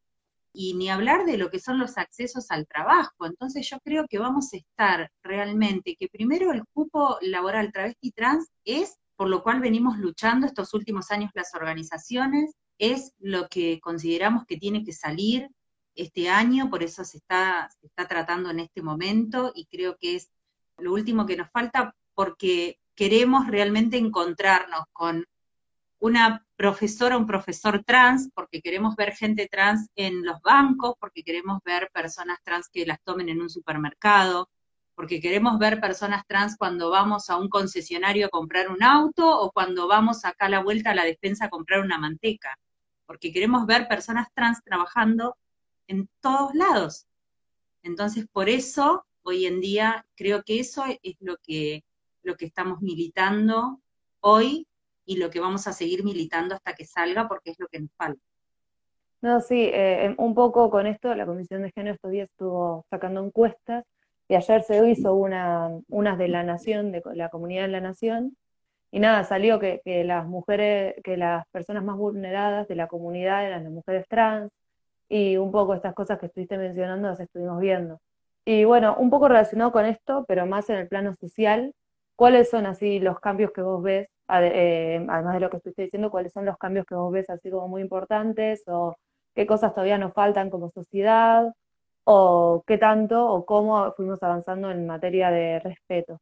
y 0.59 0.73
ni 0.73 0.89
hablar 0.89 1.27
de 1.27 1.37
lo 1.37 1.51
que 1.51 1.61
son 1.61 1.79
los 1.79 1.99
accesos 1.99 2.51
al 2.51 2.67
trabajo. 2.67 3.27
Entonces 3.27 3.69
yo 3.69 3.79
creo 3.81 4.07
que 4.09 4.19
vamos 4.19 4.55
a 4.55 4.57
estar 4.57 5.11
realmente, 5.23 5.97
que 6.01 6.09
primero 6.09 6.51
el 6.51 6.65
cupo 6.73 7.19
laboral 7.21 7.71
travesti 7.73 8.11
trans 8.11 8.49
es 8.65 8.99
por 9.17 9.29
lo 9.29 9.43
cual 9.43 9.61
venimos 9.61 9.99
luchando 9.99 10.47
estos 10.47 10.75
últimos 10.75 11.11
años 11.11 11.31
las 11.35 11.55
organizaciones, 11.55 12.55
es 12.79 13.12
lo 13.19 13.49
que 13.49 13.81
consideramos 13.81 14.45
que 14.47 14.59
tiene 14.59 14.85
que 14.85 14.93
salir 14.93 15.49
este 15.97 16.29
año, 16.29 16.71
por 16.71 16.83
eso 16.83 17.05
se 17.05 17.19
está, 17.19 17.69
se 17.81 17.87
está 17.87 18.07
tratando 18.07 18.51
en 18.51 18.61
este 18.61 18.83
momento 18.83 19.53
y 19.55 19.67
creo 19.67 19.97
que 19.99 20.17
es 20.17 20.31
lo 20.79 20.93
último 20.93 21.27
que 21.27 21.37
nos 21.37 21.51
falta 21.51 21.97
porque 22.15 22.79
queremos 22.95 23.47
realmente 23.47 23.97
encontrarnos 23.97 24.85
con 24.93 25.27
una 25.99 26.47
profesora, 26.57 27.17
un 27.17 27.27
profesor 27.27 27.83
trans, 27.85 28.31
porque 28.35 28.61
queremos 28.61 28.97
ver 28.97 29.13
gente 29.15 29.49
trans 29.51 29.89
en 29.97 30.25
los 30.25 30.41
bancos, 30.43 30.95
porque 31.01 31.23
queremos 31.23 31.63
ver 31.65 31.91
personas 31.93 32.39
trans 32.45 32.69
que 32.69 32.87
las 32.87 33.03
tomen 33.03 33.29
en 33.29 33.41
un 33.41 33.51
supermercado, 33.51 34.51
porque 34.95 35.21
queremos 35.21 35.59
ver 35.59 35.81
personas 35.81 36.27
trans 36.27 36.57
cuando 36.57 36.91
vamos 36.91 37.29
a 37.29 37.37
un 37.37 37.49
concesionario 37.49 38.27
a 38.27 38.31
comprar 38.31 38.71
un 38.71 38.83
auto 38.83 39.29
o 39.41 39.53
cuando 39.53 39.89
vamos 39.89 40.25
acá 40.25 40.47
a 40.47 40.51
la 40.51 40.63
vuelta 40.63 40.91
a 40.91 40.95
la 40.95 41.05
despensa 41.05 41.47
a 41.47 41.51
comprar 41.51 41.81
una 41.81 41.99
manteca, 41.99 42.59
porque 43.07 43.33
queremos 43.33 43.67
ver 43.67 43.89
personas 43.89 44.29
trans 44.35 44.63
trabajando 44.63 45.37
en 45.88 46.09
todos 46.20 46.55
lados. 46.55 47.07
Entonces, 47.83 48.27
por 48.33 48.49
eso 48.49 49.05
hoy 49.22 49.46
en 49.46 49.61
día 49.61 50.07
creo 50.14 50.42
que 50.42 50.61
eso 50.61 50.85
es 51.03 51.16
lo 51.20 51.37
que, 51.38 51.85
lo 52.22 52.37
que 52.37 52.46
estamos 52.46 52.81
militando 52.81 53.81
hoy 54.20 54.66
y 55.05 55.16
lo 55.16 55.31
que 55.31 55.40
vamos 55.40 55.66
a 55.66 55.72
seguir 55.72 56.05
militando 56.05 56.55
hasta 56.55 56.75
que 56.75 56.85
salga 56.85 57.29
porque 57.29 57.51
es 57.51 57.61
lo 57.61 57.68
que 57.68 57.81
nos 57.81 57.92
falta. 57.96 58.20
No, 59.22 59.40
sí, 59.40 59.70
eh, 59.72 60.14
un 60.18 60.35
poco 60.35 60.70
con 60.70 60.87
esto, 60.87 61.14
la 61.14 61.27
Comisión 61.27 61.62
de 61.62 61.72
Género 61.72 61.94
estos 61.94 62.11
días 62.11 62.29
estuvo 62.31 62.85
sacando 62.90 63.25
encuestas 63.25 63.85
y 64.29 64.35
ayer 64.35 64.62
se 64.62 64.88
hizo 64.88 65.14
una, 65.14 65.70
unas 65.88 66.18
de 66.18 66.29
la 66.29 66.42
Nación, 66.42 66.92
de 66.92 67.03
la 67.14 67.29
Comunidad 67.29 67.62
de 67.62 67.68
la 67.68 67.81
Nación, 67.81 68.37
y 68.90 69.01
nada, 69.01 69.25
salió 69.25 69.59
que, 69.59 69.81
que 69.85 70.05
las 70.05 70.27
mujeres, 70.27 70.94
que 71.03 71.16
las 71.16 71.46
personas 71.49 71.85
más 71.85 71.96
vulneradas 71.96 72.68
de 72.68 72.77
la 72.77 72.88
comunidad 72.88 73.44
eran 73.44 73.64
las 73.64 73.72
mujeres 73.72 74.07
trans, 74.09 74.51
y 75.09 75.37
un 75.37 75.53
poco 75.53 75.75
estas 75.75 75.95
cosas 75.95 76.19
que 76.19 76.27
estuviste 76.27 76.59
mencionando 76.59 77.09
las 77.09 77.21
estuvimos 77.21 77.61
viendo. 77.61 78.01
Y 78.45 78.64
bueno, 78.64 78.97
un 78.99 79.11
poco 79.11 79.29
relacionado 79.29 79.73
con 79.73 79.85
esto, 79.87 80.25
pero 80.29 80.47
más 80.47 80.71
en 80.71 80.77
el 80.77 80.88
plano 80.88 81.14
social, 81.14 81.75
¿cuáles 82.16 82.51
son 82.51 82.66
así 82.66 83.01
los 83.01 83.21
cambios 83.21 83.53
que 83.53 83.62
vos 83.62 83.83
ves, 83.83 84.09
eh, 84.29 85.05
además 85.09 85.35
de 85.35 85.40
lo 85.40 85.51
que 85.51 85.57
estuviste 85.59 85.83
diciendo, 85.83 86.11
cuáles 86.11 86.33
son 86.33 86.45
los 86.45 86.57
cambios 86.59 86.87
que 86.87 86.95
vos 86.95 87.12
ves 87.12 87.29
así 87.31 87.51
como 87.51 87.69
muy 87.69 87.83
importantes 87.83 88.62
o 88.66 88.97
qué 89.35 89.47
cosas 89.47 89.75
todavía 89.75 89.99
nos 89.99 90.12
faltan 90.12 90.51
como 90.51 90.71
sociedad 90.71 91.53
o 92.05 92.62
qué 92.66 92.79
tanto 92.79 93.29
o 93.29 93.45
cómo 93.45 93.92
fuimos 93.97 94.23
avanzando 94.23 94.71
en 94.71 94.87
materia 94.87 95.31
de 95.31 95.61
respeto? 95.61 96.21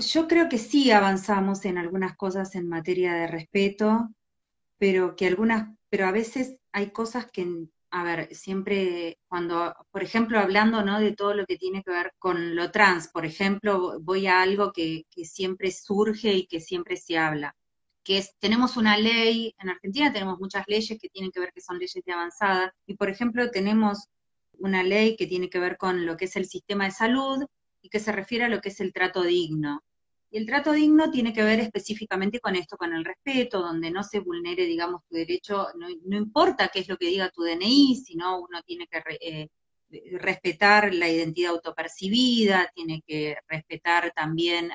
yo 0.00 0.26
creo 0.26 0.48
que 0.48 0.58
sí 0.58 0.90
avanzamos 0.90 1.64
en 1.66 1.78
algunas 1.78 2.16
cosas 2.16 2.54
en 2.56 2.68
materia 2.68 3.14
de 3.14 3.28
respeto, 3.28 4.08
pero 4.78 5.14
que 5.14 5.28
algunas, 5.28 5.68
pero 5.88 6.06
a 6.06 6.12
veces 6.12 6.56
hay 6.72 6.90
cosas 6.90 7.30
que, 7.30 7.46
a 7.90 8.04
ver, 8.04 8.34
siempre 8.34 9.18
cuando, 9.28 9.74
por 9.90 10.02
ejemplo, 10.02 10.38
hablando 10.38 10.82
¿no? 10.82 11.00
de 11.00 11.12
todo 11.12 11.34
lo 11.34 11.46
que 11.46 11.56
tiene 11.56 11.82
que 11.82 11.90
ver 11.90 12.12
con 12.18 12.56
lo 12.56 12.70
trans, 12.70 13.08
por 13.08 13.24
ejemplo, 13.24 13.98
voy 14.00 14.26
a 14.26 14.42
algo 14.42 14.72
que, 14.72 15.04
que 15.10 15.24
siempre 15.24 15.70
surge 15.70 16.32
y 16.34 16.46
que 16.46 16.60
siempre 16.60 16.96
se 16.96 17.18
habla, 17.18 17.56
que 18.06 18.18
es, 18.18 18.36
tenemos 18.38 18.76
una 18.76 18.96
ley, 18.96 19.54
en 19.58 19.70
Argentina 19.70 20.12
tenemos 20.12 20.38
muchas 20.38 20.64
leyes 20.68 20.98
que 21.00 21.08
tienen 21.08 21.32
que 21.32 21.40
ver 21.40 21.52
que 21.52 21.60
son 21.60 21.78
leyes 21.78 22.04
de 22.04 22.12
avanzada, 22.12 22.74
y 22.86 22.94
por 22.94 23.10
ejemplo 23.10 23.50
tenemos 23.50 24.08
una 24.58 24.82
ley 24.82 25.16
que 25.16 25.26
tiene 25.26 25.50
que 25.50 25.58
ver 25.58 25.76
con 25.76 26.06
lo 26.06 26.16
que 26.16 26.26
es 26.26 26.36
el 26.36 26.46
sistema 26.46 26.84
de 26.84 26.90
salud 26.92 27.44
y 27.82 27.88
que 27.88 28.00
se 28.00 28.12
refiere 28.12 28.44
a 28.44 28.48
lo 28.48 28.60
que 28.60 28.70
es 28.70 28.80
el 28.80 28.92
trato 28.92 29.22
digno. 29.22 29.82
Y 30.30 30.38
el 30.38 30.46
trato 30.46 30.72
digno 30.72 31.10
tiene 31.10 31.32
que 31.32 31.42
ver 31.42 31.60
específicamente 31.60 32.40
con 32.40 32.56
esto, 32.56 32.76
con 32.76 32.92
el 32.92 33.04
respeto, 33.04 33.60
donde 33.60 33.90
no 33.90 34.02
se 34.02 34.18
vulnere, 34.18 34.66
digamos, 34.66 35.02
tu 35.08 35.14
derecho, 35.16 35.68
no, 35.76 36.16
importa 36.16 36.68
qué 36.68 36.80
es 36.80 36.88
lo 36.88 36.96
que 36.96 37.06
diga 37.06 37.30
tu 37.30 37.42
DNI, 37.42 37.96
sino 37.96 38.40
uno 38.40 38.62
tiene 38.62 38.88
que 38.88 39.02
eh, 39.20 39.48
respetar 40.18 40.92
la 40.92 41.08
identidad 41.08 41.52
autopercibida, 41.52 42.70
tiene 42.74 43.02
que 43.06 43.36
respetar 43.48 44.12
también 44.14 44.70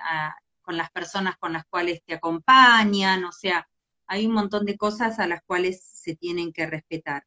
con 0.61 0.77
las 0.77 0.91
personas 0.91 1.37
con 1.37 1.53
las 1.53 1.65
cuales 1.65 2.01
te 2.05 2.13
acompañan, 2.13 3.25
o 3.25 3.31
sea, 3.31 3.67
hay 4.07 4.25
un 4.25 4.33
montón 4.33 4.65
de 4.65 4.77
cosas 4.77 5.19
a 5.19 5.27
las 5.27 5.41
cuales 5.43 5.83
se 5.83 6.15
tienen 6.15 6.51
que 6.51 6.65
respetar. 6.65 7.25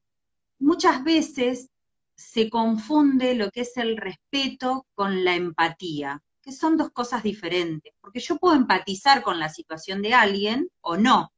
Muchas 0.59 1.03
veces 1.03 1.71
se 2.15 2.49
confunde 2.49 3.35
lo 3.35 3.51
que 3.51 3.63
es 3.63 3.77
el 3.77 3.97
respeto 3.97 4.87
con 4.95 5.25
la 5.25 5.35
empatía, 5.35 6.23
que 6.45 6.53
son 6.53 6.77
dos 6.77 6.91
cosas 6.91 7.23
diferentes, 7.23 7.93
porque 8.01 8.21
yo 8.21 8.37
puedo 8.37 8.55
empatizar 8.55 9.23
con 9.23 9.39
la 9.41 9.49
situación 9.49 10.03
de 10.03 10.15
alguien 10.15 10.69
o 10.81 10.97
no, 10.97 11.33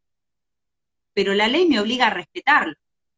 pero 1.14 1.34
la 1.34 1.48
ley 1.48 1.66
me 1.68 1.80
obliga 1.80 2.08
a 2.08 2.10
respetarlo. 2.10 2.74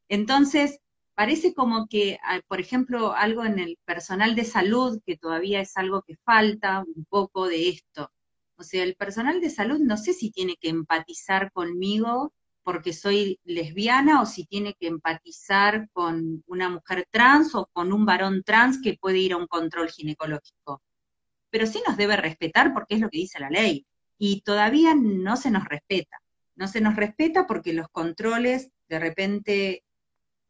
Entonces, 0.09 0.79
parece 1.15 1.55
como 1.55 1.89
que, 1.89 2.19
ah, 2.23 2.41
por 2.47 2.61
ejemplo, 2.61 3.13
algo 3.13 3.45
en 3.45 3.59
el 3.59 3.79
personal 3.85 4.37
de 4.37 4.45
salud, 4.45 5.01
que 5.05 5.17
todavía 5.17 5.61
es 5.61 5.77
algo 5.77 6.03
que 6.03 6.17
falta 6.25 6.85
un 6.87 7.05
poco 7.07 7.49
de 7.49 7.71
esto. 7.71 8.13
O 8.57 8.63
sea, 8.63 8.85
el 8.85 8.95
personal 8.97 9.41
de 9.41 9.51
salud 9.51 9.79
no 9.81 9.97
sé 9.97 10.13
si 10.15 10.31
tiene 10.31 10.57
que 10.61 10.69
empatizar 10.69 11.53
conmigo 11.53 12.33
porque 12.63 12.93
soy 12.93 13.41
lesbiana 13.45 14.21
o 14.23 14.27
si 14.27 14.45
tiene 14.45 14.75
que 14.75 14.89
empatizar 14.89 15.89
con 15.93 16.45
una 16.47 16.69
mujer 16.69 17.07
trans 17.11 17.55
o 17.55 17.67
con 17.73 17.93
un 17.93 18.05
varón 18.07 18.43
trans 18.45 18.81
que 18.83 18.99
puede 19.01 19.19
ir 19.19 19.33
a 19.33 19.39
un 19.39 19.47
control 19.47 19.91
ginecológico. 19.91 20.83
Pero 21.51 21.67
sí 21.67 21.83
nos 21.87 21.97
debe 21.97 22.17
respetar 22.17 22.73
porque 22.73 22.95
es 22.95 23.01
lo 23.01 23.09
que 23.09 23.19
dice 23.19 23.41
la 23.41 23.51
ley. 23.51 23.87
Y 24.19 24.43
todavía 24.43 24.95
no 24.95 25.37
se 25.37 25.51
nos 25.51 25.65
respeta. 25.65 26.19
No 26.57 26.69
se 26.69 26.81
nos 26.81 26.97
respeta 26.97 27.47
porque 27.47 27.73
los 27.73 27.89
controles 27.89 28.71
de 28.89 28.99
repente 28.99 29.85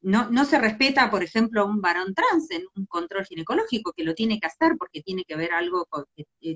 no, 0.01 0.31
no, 0.31 0.45
se 0.45 0.59
respeta, 0.59 1.11
por 1.11 1.23
ejemplo, 1.23 1.63
a 1.63 1.65
un 1.65 1.81
varón 1.81 2.15
trans 2.15 2.51
en 2.51 2.65
un 2.77 2.87
control 2.87 3.27
ginecológico, 3.27 3.93
que 3.93 4.05
lo 4.05 4.15
tiene 4.15 4.39
que 4.39 4.47
hacer 4.47 4.77
porque 4.79 5.03
tiene 5.03 5.25
que 5.25 5.37
ver 5.37 5.53
algo, 5.53 5.87
con, 5.87 6.05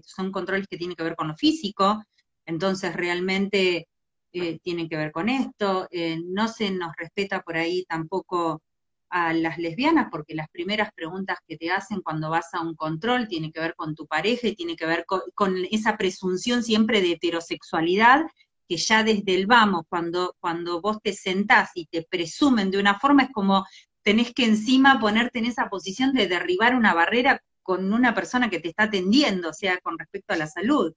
son 0.05 0.31
controles 0.31 0.69
que 0.69 0.79
tienen 0.79 0.97
que 0.97 1.03
ver 1.03 1.17
con 1.17 1.29
lo 1.29 1.37
físico, 1.37 2.05
entonces 2.47 2.95
realmente 2.95 3.89
eh, 4.33 4.59
tienen 4.61 4.89
que 4.89 4.97
ver 4.97 5.13
con 5.13 5.29
esto, 5.29 5.89
eh, 5.91 6.19
no 6.25 6.49
se 6.49 6.71
nos 6.71 6.93
respeta 6.97 7.41
por 7.43 7.57
ahí 7.57 7.85
tampoco 7.89 8.63
a 9.13 9.35
las 9.35 9.59
lesbianas, 9.59 10.09
porque 10.11 10.35
las 10.35 10.49
primeras 10.49 10.91
preguntas 10.95 11.37
que 11.47 11.59
te 11.59 11.71
hacen 11.71 12.01
cuando 12.01 12.31
vas 12.31 12.55
a 12.55 12.63
un 12.63 12.75
control 12.75 13.29
tiene 13.29 13.53
que 13.53 13.61
ver 13.61 13.75
con 13.77 13.95
tu 13.95 14.07
pareja 14.07 14.49
y 14.49 14.57
tiene 14.57 14.75
que 14.75 14.87
ver 14.87 15.05
con, 15.05 15.53
esa 15.71 15.99
presunción 15.99 16.63
siempre 16.63 17.03
de 17.03 17.13
heterosexualidad, 17.13 18.23
que 18.67 18.79
ya 18.79 19.05
desde 19.05 19.35
el 19.35 19.47
vamos, 19.47 19.83
cuando, 19.91 20.35
cuando 20.41 20.81
vos 20.81 20.97
te 21.03 21.13
sentás 21.13 21.73
y 21.75 21.87
te 21.87 22.07
presumen 22.09 22.71
de 22.71 22.79
una 22.79 22.99
forma, 22.99 23.25
es 23.25 23.31
como 23.33 23.67
tenés 24.01 24.33
que 24.33 24.47
encima 24.47 24.99
ponerte 24.99 25.41
en 25.41 25.45
esa 25.45 25.69
posición 25.69 26.15
de 26.15 26.27
derribar 26.27 26.75
una 26.75 26.95
barrera 26.95 27.43
con 27.63 27.93
una 27.93 28.15
persona 28.15 28.49
que 28.49 28.61
te 28.61 28.69
está 28.69 28.85
atendiendo, 28.85 29.51
o 29.51 29.53
sea, 29.53 29.79
con 29.81 29.99
respecto 29.99 30.33
a 30.33 30.39
la 30.39 30.47
salud. 30.47 30.95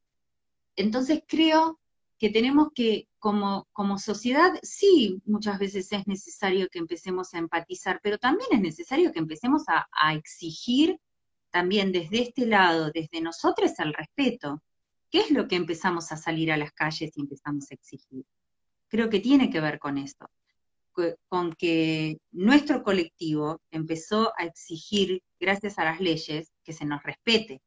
Entonces 0.77 1.21
creo 1.27 1.81
que 2.17 2.29
tenemos 2.29 2.69
que, 2.73 3.07
como, 3.19 3.67
como 3.73 3.97
sociedad, 3.97 4.53
sí, 4.61 5.21
muchas 5.25 5.59
veces 5.59 5.91
es 5.91 6.07
necesario 6.07 6.69
que 6.69 6.79
empecemos 6.79 7.33
a 7.33 7.39
empatizar, 7.39 7.99
pero 8.01 8.17
también 8.17 8.49
es 8.53 8.61
necesario 8.61 9.11
que 9.11 9.19
empecemos 9.19 9.63
a, 9.67 9.87
a 9.91 10.13
exigir 10.13 10.99
también 11.49 11.91
desde 11.91 12.21
este 12.21 12.45
lado, 12.45 12.91
desde 12.93 13.21
nosotros, 13.21 13.71
el 13.79 13.93
respeto. 13.93 14.61
¿Qué 15.09 15.21
es 15.21 15.31
lo 15.31 15.47
que 15.47 15.55
empezamos 15.55 16.11
a 16.11 16.17
salir 16.17 16.51
a 16.51 16.57
las 16.57 16.71
calles 16.73 17.11
y 17.15 17.21
empezamos 17.21 17.71
a 17.71 17.75
exigir? 17.75 18.25
Creo 18.87 19.09
que 19.09 19.19
tiene 19.19 19.49
que 19.49 19.61
ver 19.61 19.79
con 19.79 19.97
esto, 19.97 20.29
con 21.27 21.53
que 21.53 22.17
nuestro 22.31 22.83
colectivo 22.83 23.61
empezó 23.71 24.33
a 24.37 24.45
exigir, 24.45 25.21
gracias 25.39 25.79
a 25.79 25.85
las 25.85 25.99
leyes, 25.99 26.51
que 26.63 26.73
se 26.73 26.85
nos 26.85 27.03
respete, 27.03 27.61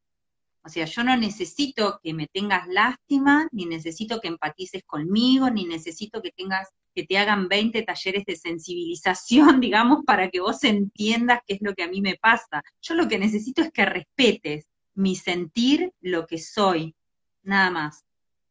o 0.63 0.69
sea, 0.69 0.85
yo 0.85 1.05
no 1.05 1.17
necesito 1.17 2.01
que 2.03 2.15
me 2.15 2.27
tengas 2.27 2.67
lástima, 2.69 3.49
ni 3.53 3.67
necesito 3.67 4.21
que 4.21 4.29
empatices 4.29 4.83
conmigo, 4.85 5.51
ni 5.51 5.65
necesito 5.65 6.21
que 6.21 6.33
tengas 6.33 6.69
que 6.95 7.07
te 7.07 7.17
hagan 7.17 7.47
20 7.47 7.83
talleres 7.83 8.25
de 8.25 8.35
sensibilización, 8.35 9.61
digamos, 9.61 10.05
para 10.05 10.31
que 10.31 10.41
vos 10.41 10.65
entiendas 10.65 11.41
qué 11.47 11.55
es 11.55 11.63
lo 11.63 11.75
que 11.75 11.85
a 11.85 11.89
mí 11.89 12.01
me 12.01 12.17
pasa. 12.17 12.63
Yo 12.83 12.95
lo 12.95 13.07
que 13.07 13.19
necesito 13.19 13.63
es 13.63 13.71
que 13.71 13.85
respetes 13.85 14.67
mi 14.95 15.15
sentir, 15.15 15.93
lo 16.01 16.27
que 16.27 16.39
soy, 16.39 16.97
nada 17.45 17.71
más. 17.71 18.05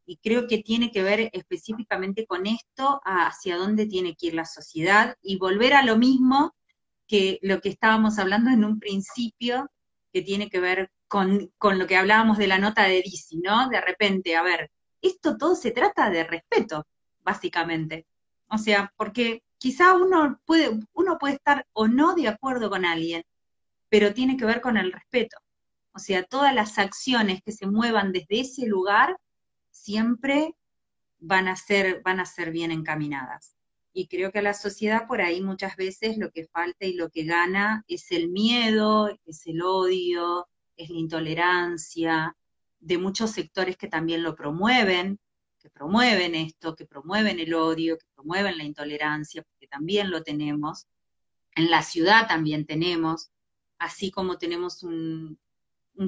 Y 0.06 0.16
creo 0.18 0.48
que 0.48 0.60
tiene 0.60 0.92
que 0.92 1.04
ver 1.04 1.30
específicamente 1.34 2.26
con 2.26 2.48
esto, 2.48 3.02
hacia 3.04 3.58
dónde 3.58 3.86
tiene 3.86 4.16
que 4.16 4.28
ir 4.28 4.34
la 4.36 4.46
sociedad 4.46 5.18
y 5.22 5.38
volver 5.38 5.74
a 5.74 5.84
lo 5.84 5.98
mismo 5.98 6.56
que 7.06 7.40
lo 7.42 7.60
que 7.60 7.68
estábamos 7.68 8.18
hablando 8.18 8.50
en 8.50 8.64
un 8.64 8.80
principio, 8.80 9.70
que 10.14 10.22
tiene 10.22 10.50
que 10.50 10.62
ver 10.62 10.90
con, 11.08 11.52
lo 11.62 11.88
que 11.88 11.98
hablábamos 11.98 12.38
de 12.38 12.48
la 12.48 12.60
nota 12.60 12.84
de 12.84 13.02
Dizzy, 13.02 13.38
¿no? 13.38 13.70
De 13.70 13.82
repente, 13.82 14.36
a 14.36 14.44
ver, 14.44 14.72
esto 15.02 15.38
todo 15.38 15.56
se 15.56 15.72
trata 15.72 16.10
de 16.10 16.24
respeto, 16.24 16.86
básicamente. 17.24 18.06
O 18.50 18.58
sea, 18.58 18.94
porque 18.98 19.44
quizá 19.58 19.96
uno 19.96 20.40
puede, 20.46 20.80
uno 20.94 21.18
puede 21.18 21.36
estar 21.36 21.66
o 21.74 21.88
no 21.88 22.16
de 22.16 22.28
acuerdo 22.28 22.70
con 22.70 22.86
alguien, 22.86 23.24
pero 23.90 24.14
tiene 24.14 24.38
que 24.38 24.46
ver 24.46 24.62
con 24.62 24.78
el 24.78 24.92
respeto. 24.92 25.38
O 25.94 26.00
sea, 26.00 26.24
todas 26.24 26.54
las 26.54 26.78
acciones 26.78 27.42
que 27.44 27.52
se 27.52 27.68
muevan 27.68 28.12
desde 28.12 28.42
ese 28.42 28.68
lugar 28.68 29.18
siempre 29.72 30.56
van 31.20 31.48
a 31.48 31.56
ser, 31.56 32.02
van 32.04 32.20
a 32.20 32.26
ser 32.26 32.52
bien 32.52 32.72
encaminadas. 32.72 33.56
Y 33.94 34.08
creo 34.08 34.32
que 34.32 34.40
a 34.40 34.44
la 34.44 34.54
sociedad 34.54 35.08
por 35.08 35.22
ahí 35.22 35.42
muchas 35.42 35.76
veces 35.76 36.18
lo 36.18 36.32
que 36.32 36.46
falta 36.46 36.86
y 36.86 36.94
lo 36.94 37.10
que 37.10 37.24
gana 37.24 37.84
es 37.88 38.12
el 38.12 38.30
miedo, 38.30 39.10
es 39.26 39.48
el 39.48 39.62
odio, 39.64 40.48
es 40.78 40.90
la 40.90 41.00
intolerancia, 41.00 42.36
de 42.80 42.98
muchos 42.98 43.32
sectores 43.32 43.78
que 43.78 43.88
también 43.88 44.24
lo 44.24 44.36
promueven, 44.36 45.20
que 45.60 45.70
promueven 45.70 46.36
esto, 46.36 46.76
que 46.76 46.86
promueven 46.86 47.40
el 47.40 47.54
odio, 47.54 47.98
que 47.98 48.06
promueven 48.16 48.58
la 48.58 48.64
intolerancia, 48.64 49.44
porque 49.44 49.68
también 49.68 50.12
lo 50.12 50.24
tenemos. 50.24 50.86
En 51.56 51.70
la 51.72 51.82
ciudad 51.82 52.28
también 52.28 52.66
tenemos, 52.66 53.32
así 53.80 54.12
como 54.12 54.38
tenemos 54.38 54.84
un, 54.84 55.40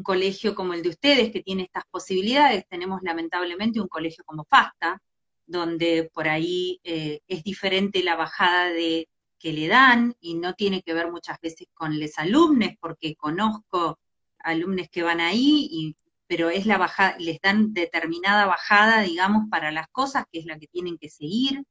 colegio 0.04 0.54
como 0.54 0.76
el 0.76 0.84
de 0.84 0.90
ustedes 0.90 1.32
que 1.32 1.42
tiene 1.42 1.64
estas 1.64 1.84
posibilidades, 1.90 2.64
tenemos 2.70 3.02
lamentablemente 3.02 3.82
un 3.82 3.88
colegio 3.88 4.24
como 4.24 4.46
FASTA, 4.46 5.02
donde 5.48 6.12
por 6.14 6.28
ahí 6.28 6.80
eh, 6.84 7.22
es 7.28 7.44
diferente 7.44 8.04
la 8.04 8.16
bajada 8.16 8.70
de, 8.70 9.10
que 9.40 9.52
le 9.52 9.68
dan 9.68 10.14
y 10.20 10.36
no 10.36 10.54
tiene 10.54 10.84
que 10.84 10.94
ver 10.94 11.12
muchas 11.12 11.40
veces 11.42 11.68
con 11.74 12.00
los 12.00 12.20
alumnos, 12.20 12.70
porque 12.80 13.16
conozco 13.16 13.98
alumnos 14.44 14.88
que 14.90 15.04
van 15.04 15.22
ahí, 15.22 15.68
y, 15.72 15.96
pero 16.28 16.50
es 16.50 16.66
la 16.66 16.78
bajada, 16.78 17.18
les 17.20 17.40
dan 17.42 17.74
determinada 17.74 18.46
bajada, 18.46 19.02
digamos, 19.02 19.50
para 19.50 19.72
las 19.72 19.88
cosas, 19.90 20.26
que 20.32 20.40
es 20.40 20.46
la 20.46 20.60
que 20.60 20.68
tienen 20.68 20.98
que 20.98 21.10
seguir, 21.10 21.64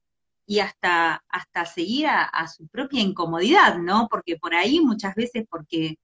y 0.49 0.59
hasta, 0.61 1.23
hasta 1.29 1.65
seguir 1.65 2.07
a, 2.07 2.47
su 2.47 2.67
propia 2.69 3.01
incomodidad, 3.01 3.77
¿no? 3.77 4.07
Porque 4.09 4.35
por 4.37 4.55
ahí 4.55 4.79
muchas 4.79 5.13
veces, 5.13 5.45
porque 5.47 5.97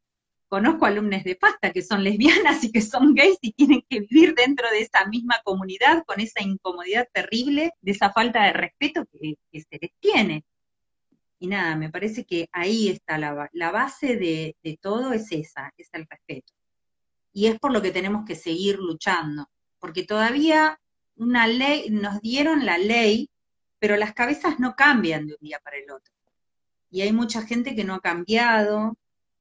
conozco 0.47 0.85
alumnos 0.85 1.23
de 1.23 1.35
pasta 1.35 1.71
que 1.73 1.81
son 1.81 2.03
lesbianas 2.03 2.63
y 2.63 2.71
que 2.71 2.81
son 2.81 3.15
gays 3.15 3.39
y 3.41 3.53
tienen 3.53 3.83
que 3.89 4.01
vivir 4.01 4.35
dentro 4.35 4.69
de 4.69 4.81
esa 4.81 5.07
misma 5.07 5.41
comunidad 5.43 6.03
con 6.05 6.19
esa 6.21 6.43
incomodidad 6.43 7.07
terrible, 7.11 7.73
de 7.81 7.91
esa 7.91 8.11
falta 8.11 8.43
de 8.45 8.53
respeto 8.53 9.05
que, 9.11 9.35
se 9.51 9.79
les 9.81 9.91
tiene. 9.99 10.45
Y 11.39 11.47
nada, 11.47 11.75
me 11.75 11.89
parece 11.89 12.23
que 12.23 12.47
ahí 12.51 12.89
está 12.89 13.17
la, 13.17 13.49
la 13.51 13.71
base 13.71 14.15
de, 14.15 14.55
de 14.63 14.77
todo, 14.81 15.11
es 15.13 15.31
esa, 15.31 15.73
es 15.75 15.89
el 15.93 16.05
respeto. 16.07 16.53
Y 17.35 17.47
es 17.47 17.59
por 17.59 17.73
lo 17.73 17.81
que 17.81 17.91
tenemos 17.91 18.23
que 18.25 18.33
seguir 18.33 18.79
luchando, 18.79 19.49
porque 19.79 20.03
todavía 20.03 20.79
una 21.17 21.47
ley, 21.47 21.89
nos 21.89 22.21
dieron 22.21 22.65
la 22.65 22.77
ley, 22.77 23.29
pero 23.77 23.97
las 23.97 24.13
cabezas 24.13 24.57
no 24.57 24.73
cambian 24.73 25.27
de 25.27 25.33
un 25.33 25.39
día 25.41 25.59
para 25.61 25.75
el 25.75 25.91
otro. 25.91 26.13
Y 26.89 27.01
hay 27.01 27.11
mucha 27.11 27.41
gente 27.41 27.75
que 27.75 27.83
no 27.83 27.95
ha 27.95 27.99
cambiado, 27.99 28.97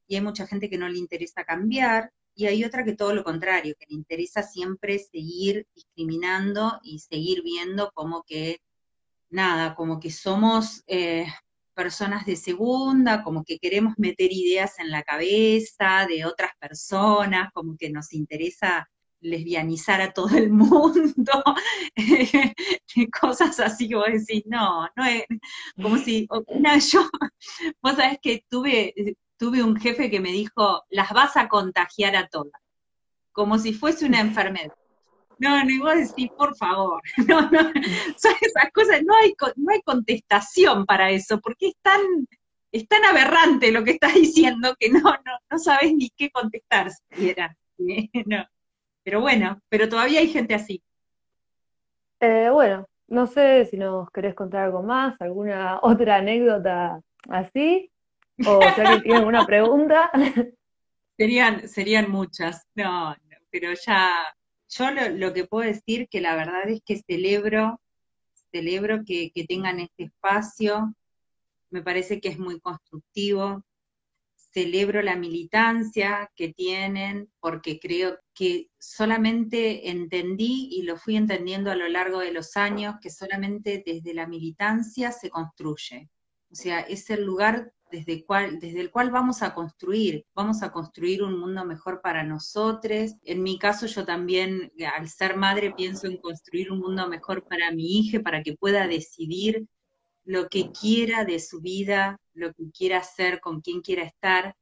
y 0.07 0.15
hay 0.15 0.21
mucha 0.21 0.45
gente 0.45 0.69
que 0.69 0.77
no 0.77 0.89
le 0.89 0.99
interesa 0.99 1.45
cambiar, 1.45 2.11
y 2.35 2.47
hay 2.47 2.65
otra 2.65 2.83
que 2.83 2.97
todo 2.97 3.13
lo 3.13 3.23
contrario, 3.23 3.75
que 3.79 3.85
le 3.87 3.95
interesa 3.95 4.43
siempre 4.43 4.99
seguir 4.99 5.65
discriminando 5.73 6.81
y 6.83 6.99
seguir 6.99 7.43
viendo 7.43 7.93
como 7.93 8.23
que, 8.23 8.59
nada, 9.29 9.73
como 9.73 10.01
que 10.01 10.11
somos 10.11 10.83
eh, 10.87 11.27
personas 11.75 12.25
de 12.25 12.35
segunda, 12.35 13.21
como 13.23 13.43
que 13.43 13.59
queremos 13.59 13.93
meter 13.97 14.31
ideas 14.31 14.79
en 14.79 14.89
la 14.89 15.03
cabeza 15.03 16.07
de 16.07 16.25
otras 16.25 16.51
personas, 16.59 17.51
como 17.53 17.77
que 17.77 17.91
nos 17.91 18.13
interesa 18.13 18.89
lesbianizar 19.19 20.01
a 20.01 20.13
todo 20.13 20.35
el 20.37 20.49
mundo, 20.51 21.43
cosas 23.19 23.59
así 23.59 23.89
que 23.89 23.95
vos 23.95 24.07
decís, 24.11 24.43
no, 24.45 24.87
no 24.95 25.05
es, 25.05 25.25
como 25.75 25.97
si, 25.97 26.27
una, 26.47 26.77
yo, 26.77 27.07
vos 27.81 27.95
sabés 27.95 28.19
que 28.21 28.45
tuve, 28.49 28.93
tuve 29.37 29.63
un 29.63 29.75
jefe 29.75 30.09
que 30.09 30.19
me 30.19 30.31
dijo, 30.31 30.83
las 30.89 31.11
vas 31.11 31.37
a 31.37 31.47
contagiar 31.47 32.15
a 32.15 32.27
todas, 32.27 32.61
como 33.31 33.57
si 33.59 33.73
fuese 33.73 34.05
una 34.05 34.21
enfermedad. 34.21 34.73
No, 35.39 35.63
no, 35.63 35.69
y 35.69 35.79
vos 35.79 35.95
decís, 35.95 36.29
por 36.37 36.55
favor, 36.55 37.01
no, 37.27 37.41
no, 37.49 37.59
son 38.17 38.33
esas 38.41 38.71
cosas, 38.73 39.01
no 39.03 39.15
hay, 39.15 39.33
no 39.55 39.71
hay 39.71 39.81
contestación 39.81 40.85
para 40.85 41.11
eso, 41.11 41.39
porque 41.41 41.67
es 41.67 41.75
tan, 41.81 42.01
es 42.71 42.87
tan 42.87 43.03
aberrante 43.05 43.71
lo 43.71 43.83
que 43.83 43.91
estás 43.91 44.13
diciendo 44.13 44.75
que 44.79 44.89
no, 44.89 45.01
no, 45.01 45.39
no 45.49 45.59
sabes 45.59 45.93
ni 45.93 46.09
qué 46.09 46.29
contestar 46.29 46.91
siquiera. 46.91 47.55
No. 48.25 48.45
Pero 49.03 49.19
bueno, 49.19 49.61
pero 49.69 49.87
todavía 49.89 50.21
hay 50.21 50.29
gente 50.29 50.55
así. 50.55 50.81
Eh, 52.21 52.49
bueno, 52.51 52.87
no 53.07 53.27
sé 53.27 53.65
si 53.65 53.77
nos 53.77 54.09
querés 54.09 54.33
contar 54.33 54.63
algo 54.63 54.81
más, 54.81 55.19
alguna 55.21 55.79
otra 55.81 56.17
anécdota 56.17 57.01
así, 57.29 57.91
o 58.45 58.61
si 58.61 58.81
alguien 58.81 59.01
tiene 59.03 59.17
alguna 59.17 59.45
pregunta. 59.45 60.09
Serían, 61.17 61.67
serían 61.69 62.11
muchas, 62.11 62.67
no, 62.75 63.15
pero 63.49 63.73
ya, 63.85 64.11
yo 64.69 64.91
lo, 64.91 65.33
que 65.33 65.45
puedo 65.45 65.67
decir 65.67 66.07
que 66.09 66.21
la 66.21 66.35
verdad 66.35 66.67
es 66.69 66.81
que 66.85 67.01
celebro, 67.01 67.79
celebro 68.51 69.03
que, 69.05 69.31
que 69.31 69.45
tengan 69.45 69.79
este 69.79 70.05
espacio, 70.05 70.95
me 71.69 71.81
parece 71.81 72.19
que 72.19 72.29
es 72.29 72.39
muy 72.39 72.59
constructivo, 72.59 73.63
celebro 74.55 75.01
la 75.01 75.17
militancia 75.17 76.31
que 76.33 76.53
tienen 76.53 77.29
porque 77.41 77.77
creo 77.77 78.17
que 78.33 78.69
solamente 78.79 79.89
entendí 79.89 80.69
y 80.71 80.83
lo 80.83 80.95
fui 80.95 81.17
entendiendo 81.17 81.71
a 81.71 81.75
lo 81.75 81.89
largo 81.89 82.19
de 82.19 82.31
los 82.31 82.55
años 82.55 82.95
que 83.01 83.09
solamente 83.09 83.83
desde 83.85 84.13
la 84.13 84.27
militancia 84.27 85.11
se 85.11 85.29
construye. 85.29 86.09
O 86.49 86.55
sea, 86.55 86.79
es 86.79 87.09
el 87.09 87.25
lugar 87.25 87.73
desde, 87.91 88.25
desde 88.59 88.81
el 88.81 88.91
cual 88.91 89.11
vamos 89.11 89.41
a 89.41 89.53
construir, 89.53 90.25
vamos 90.33 90.63
a 90.63 90.71
construir 90.71 91.23
un 91.23 91.39
mundo 91.39 91.65
mejor 91.65 92.01
para 92.01 92.23
nosotros. 92.23 93.13
En 93.23 93.43
mi 93.43 93.57
caso 93.59 93.85
yo 93.85 94.05
también, 94.05 94.71
al 94.95 95.09
ser 95.09 95.37
madre, 95.37 95.73
pienso 95.75 96.07
en 96.07 96.17
construir 96.17 96.71
un 96.71 96.79
mundo 96.79 97.07
mejor 97.07 97.45
para 97.47 97.71
mi 97.71 97.99
hija, 97.99 98.21
para 98.21 98.43
que 98.43 98.55
pueda 98.55 98.87
decidir 98.87 99.67
lo 100.25 100.49
que 100.49 100.71
quiera 100.71 101.23
de 101.23 101.39
su 101.39 101.61
vida, 101.61 102.19
lo 102.33 102.53
que 102.53 102.71
quiera 102.71 102.97
hacer, 102.97 103.39
con 103.39 103.61
quién 103.61 103.81
quiera 103.81 104.03
estar. 104.03 104.55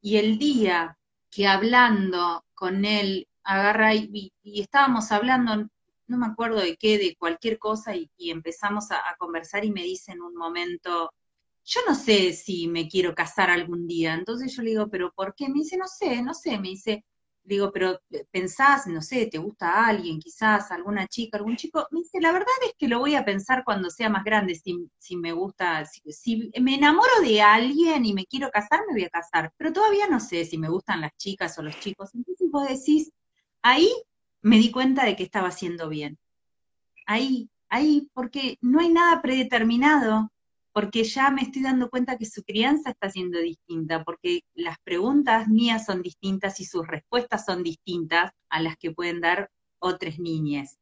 Y 0.00 0.16
el 0.16 0.38
día 0.38 0.98
que 1.30 1.46
hablando 1.46 2.44
con 2.54 2.84
él, 2.84 3.26
agarra 3.42 3.94
y, 3.94 4.32
estábamos 4.44 5.10
hablando, 5.10 5.68
no 6.06 6.18
me 6.18 6.26
acuerdo 6.26 6.60
de 6.60 6.76
qué, 6.76 6.98
de 6.98 7.16
cualquier 7.16 7.58
cosa, 7.58 7.96
y, 7.96 8.10
empezamos 8.18 8.90
a, 8.90 8.96
a, 9.08 9.16
conversar 9.16 9.64
y 9.64 9.72
me 9.72 9.82
dice 9.82 10.12
en 10.12 10.20
un 10.22 10.34
momento, 10.36 11.12
yo 11.68 11.80
no 11.86 11.94
sé 11.94 12.32
si 12.32 12.66
me 12.66 12.88
quiero 12.88 13.14
casar 13.14 13.50
algún 13.50 13.86
día. 13.86 14.14
Entonces 14.14 14.54
yo 14.56 14.62
le 14.62 14.70
digo, 14.70 14.88
pero 14.88 15.12
¿por 15.12 15.34
qué? 15.34 15.48
Me 15.48 15.60
dice, 15.60 15.76
no 15.76 15.86
sé, 15.86 16.22
no 16.22 16.32
sé, 16.32 16.58
me 16.58 16.68
dice, 16.68 17.04
digo, 17.44 17.70
pero 17.72 18.00
eh, 18.10 18.24
pensás, 18.30 18.86
no 18.86 19.02
sé, 19.02 19.26
te 19.26 19.38
gusta 19.38 19.86
alguien, 19.86 20.18
quizás 20.18 20.70
alguna 20.70 21.06
chica, 21.08 21.36
algún 21.36 21.56
chico. 21.56 21.86
Me 21.90 22.00
dice, 22.00 22.20
la 22.22 22.32
verdad 22.32 22.46
es 22.66 22.72
que 22.78 22.88
lo 22.88 23.00
voy 23.00 23.14
a 23.16 23.24
pensar 23.24 23.64
cuando 23.64 23.90
sea 23.90 24.08
más 24.08 24.24
grande, 24.24 24.54
si, 24.54 24.88
si 24.98 25.16
me 25.16 25.32
gusta, 25.32 25.84
si, 25.84 26.50
me 26.60 26.76
enamoro 26.76 27.20
de 27.22 27.42
alguien 27.42 28.04
y 28.06 28.14
me 28.14 28.24
quiero 28.26 28.50
casar, 28.50 28.80
me 28.88 28.94
voy 28.94 29.04
a 29.04 29.10
casar. 29.10 29.52
Pero 29.58 29.72
todavía 29.72 30.06
no 30.08 30.20
sé 30.20 30.46
si 30.46 30.56
me 30.58 30.70
gustan 30.70 31.02
las 31.02 31.16
chicas 31.18 31.58
o 31.58 31.62
los 31.62 31.78
chicos. 31.80 32.14
Entonces 32.14 32.50
vos 32.50 32.66
decís, 32.66 33.12
ahí 33.62 33.90
me 34.42 34.56
di 34.58 34.70
cuenta 34.70 35.04
de 35.04 35.16
que 35.16 35.24
estaba 35.24 35.48
haciendo 35.48 35.88
bien. 35.90 36.18
Ahí, 37.06 37.50
ahí, 37.68 38.08
porque 38.14 38.58
no 38.62 38.80
hay 38.80 38.90
nada 38.90 39.20
predeterminado 39.22 40.30
porque 40.78 41.02
ya 41.02 41.32
me 41.32 41.42
estoy 41.42 41.62
dando 41.62 41.90
cuenta 41.90 42.16
que 42.16 42.24
su 42.24 42.44
crianza 42.44 42.90
está 42.90 43.10
siendo 43.10 43.40
distinta, 43.40 44.04
porque 44.04 44.42
las 44.54 44.78
preguntas 44.84 45.48
mías 45.48 45.84
son 45.84 46.02
distintas 46.02 46.60
y 46.60 46.66
sus 46.66 46.86
respuestas 46.86 47.44
son 47.44 47.64
distintas 47.64 48.30
a 48.48 48.62
las 48.62 48.76
que 48.76 48.92
pueden 48.92 49.20
dar 49.20 49.50
otras 49.80 50.20
niñas, 50.20 50.78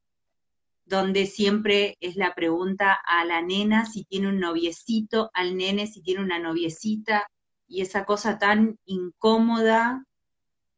donde 0.85 1.25
siempre 1.25 1.97
es 2.01 2.17
la 2.17 2.35
pregunta 2.35 2.93
a 2.93 3.25
la 3.25 3.41
nena 3.41 3.87
si 3.87 4.05
tiene 4.05 4.29
un 4.29 4.39
noviecito, 4.39 5.31
al 5.33 5.57
nene 5.57 5.87
si 5.87 6.03
tiene 6.03 6.21
una 6.21 6.41
noviecita, 6.41 7.27
y 7.67 7.81
esa 7.81 8.05
cosa 8.05 8.39
tan 8.39 8.79
incómoda 8.85 10.05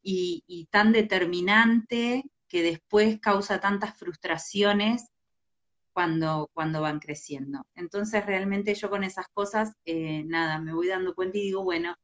y, 0.01 0.45
y 0.47 0.67
tan 0.67 0.93
determinante 0.93 2.23
que 2.47 2.63
después 2.63 3.19
causa 3.19 3.59
tantas 3.59 3.97
frustraciones 3.97 5.09
cuando, 5.93 6.49
cuando 6.53 6.81
van 6.81 6.99
creciendo. 6.99 7.65
Entonces 7.75 8.25
realmente 8.25 8.73
yo 8.75 8.89
con 8.89 9.03
esas 9.03 9.27
cosas, 9.33 9.73
eh, 9.85 10.23
nada, 10.25 10.59
me 10.59 10.73
voy 10.73 10.87
dando 10.87 11.13
cuenta 11.13 11.37
y 11.37 11.41
digo, 11.41 11.63
bueno, 11.63 11.95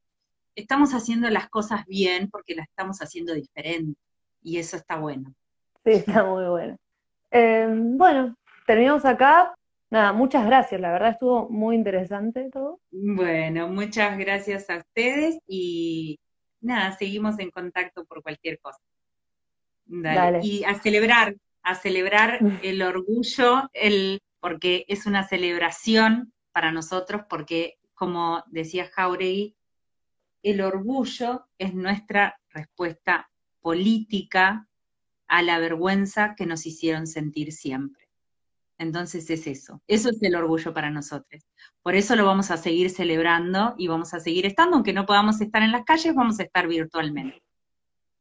estamos 0.55 0.93
haciendo 0.93 1.29
las 1.29 1.49
cosas 1.49 1.85
bien 1.85 2.29
porque 2.29 2.55
las 2.55 2.67
estamos 2.67 2.99
haciendo 2.99 3.33
diferente 3.33 3.99
y 4.41 4.57
eso 4.57 4.77
está 4.77 4.97
bueno. 4.97 5.33
Sí, 5.83 5.91
está 5.91 6.23
muy 6.23 6.45
bueno. 6.45 6.77
Em, 7.31 7.97
bueno, 7.97 8.35
terminamos 8.65 9.05
acá. 9.05 9.55
Nada, 9.89 10.13
muchas 10.13 10.45
gracias, 10.45 10.81
la 10.81 10.91
verdad 10.91 11.11
estuvo 11.11 11.47
muy 11.49 11.75
interesante 11.75 12.49
todo. 12.51 12.79
Bueno, 12.91 13.67
muchas 13.67 14.17
gracias 14.17 14.69
a 14.69 14.77
ustedes 14.77 15.37
y 15.47 16.19
nada, 16.59 16.91
seguimos 16.93 17.37
en 17.39 17.51
contacto 17.51 18.03
por 18.05 18.23
cualquier 18.23 18.59
cosa. 18.59 18.79
Dale. 19.85 20.39
Y 20.43 20.63
a 20.63 20.73
celebrar, 20.75 21.35
a 21.65 21.75
celebrar 21.75 22.39
el 22.63 22.81
orgullo, 22.81 23.69
el, 23.73 24.21
porque 24.39 24.85
es 24.87 25.05
una 25.05 25.27
celebración 25.27 26.33
para 26.51 26.71
nosotros, 26.71 27.23
porque 27.29 27.77
como 27.93 28.43
decía 28.47 28.89
Jauregui, 28.93 29.55
el 30.43 30.61
orgullo 30.61 31.47
es 31.57 31.73
nuestra 31.73 32.39
respuesta 32.49 33.29
política 33.61 34.67
a 35.27 35.41
la 35.41 35.57
vergüenza 35.59 36.35
que 36.35 36.45
nos 36.45 36.65
hicieron 36.65 37.07
sentir 37.07 37.51
siempre. 37.51 38.05
Entonces 38.77 39.29
es 39.29 39.47
eso, 39.47 39.81
eso 39.87 40.09
es 40.09 40.21
el 40.21 40.35
orgullo 40.35 40.73
para 40.73 40.91
nosotros. 40.91 41.43
Por 41.81 41.95
eso 41.95 42.15
lo 42.15 42.25
vamos 42.25 42.51
a 42.51 42.57
seguir 42.57 42.89
celebrando 42.89 43.73
y 43.77 43.87
vamos 43.87 44.13
a 44.13 44.19
seguir 44.19 44.45
estando, 44.45 44.75
aunque 44.75 44.93
no 44.93 45.05
podamos 45.05 45.39
estar 45.39 45.63
en 45.63 45.71
las 45.71 45.85
calles, 45.85 46.13
vamos 46.13 46.39
a 46.39 46.43
estar 46.43 46.67
virtualmente. 46.67 47.41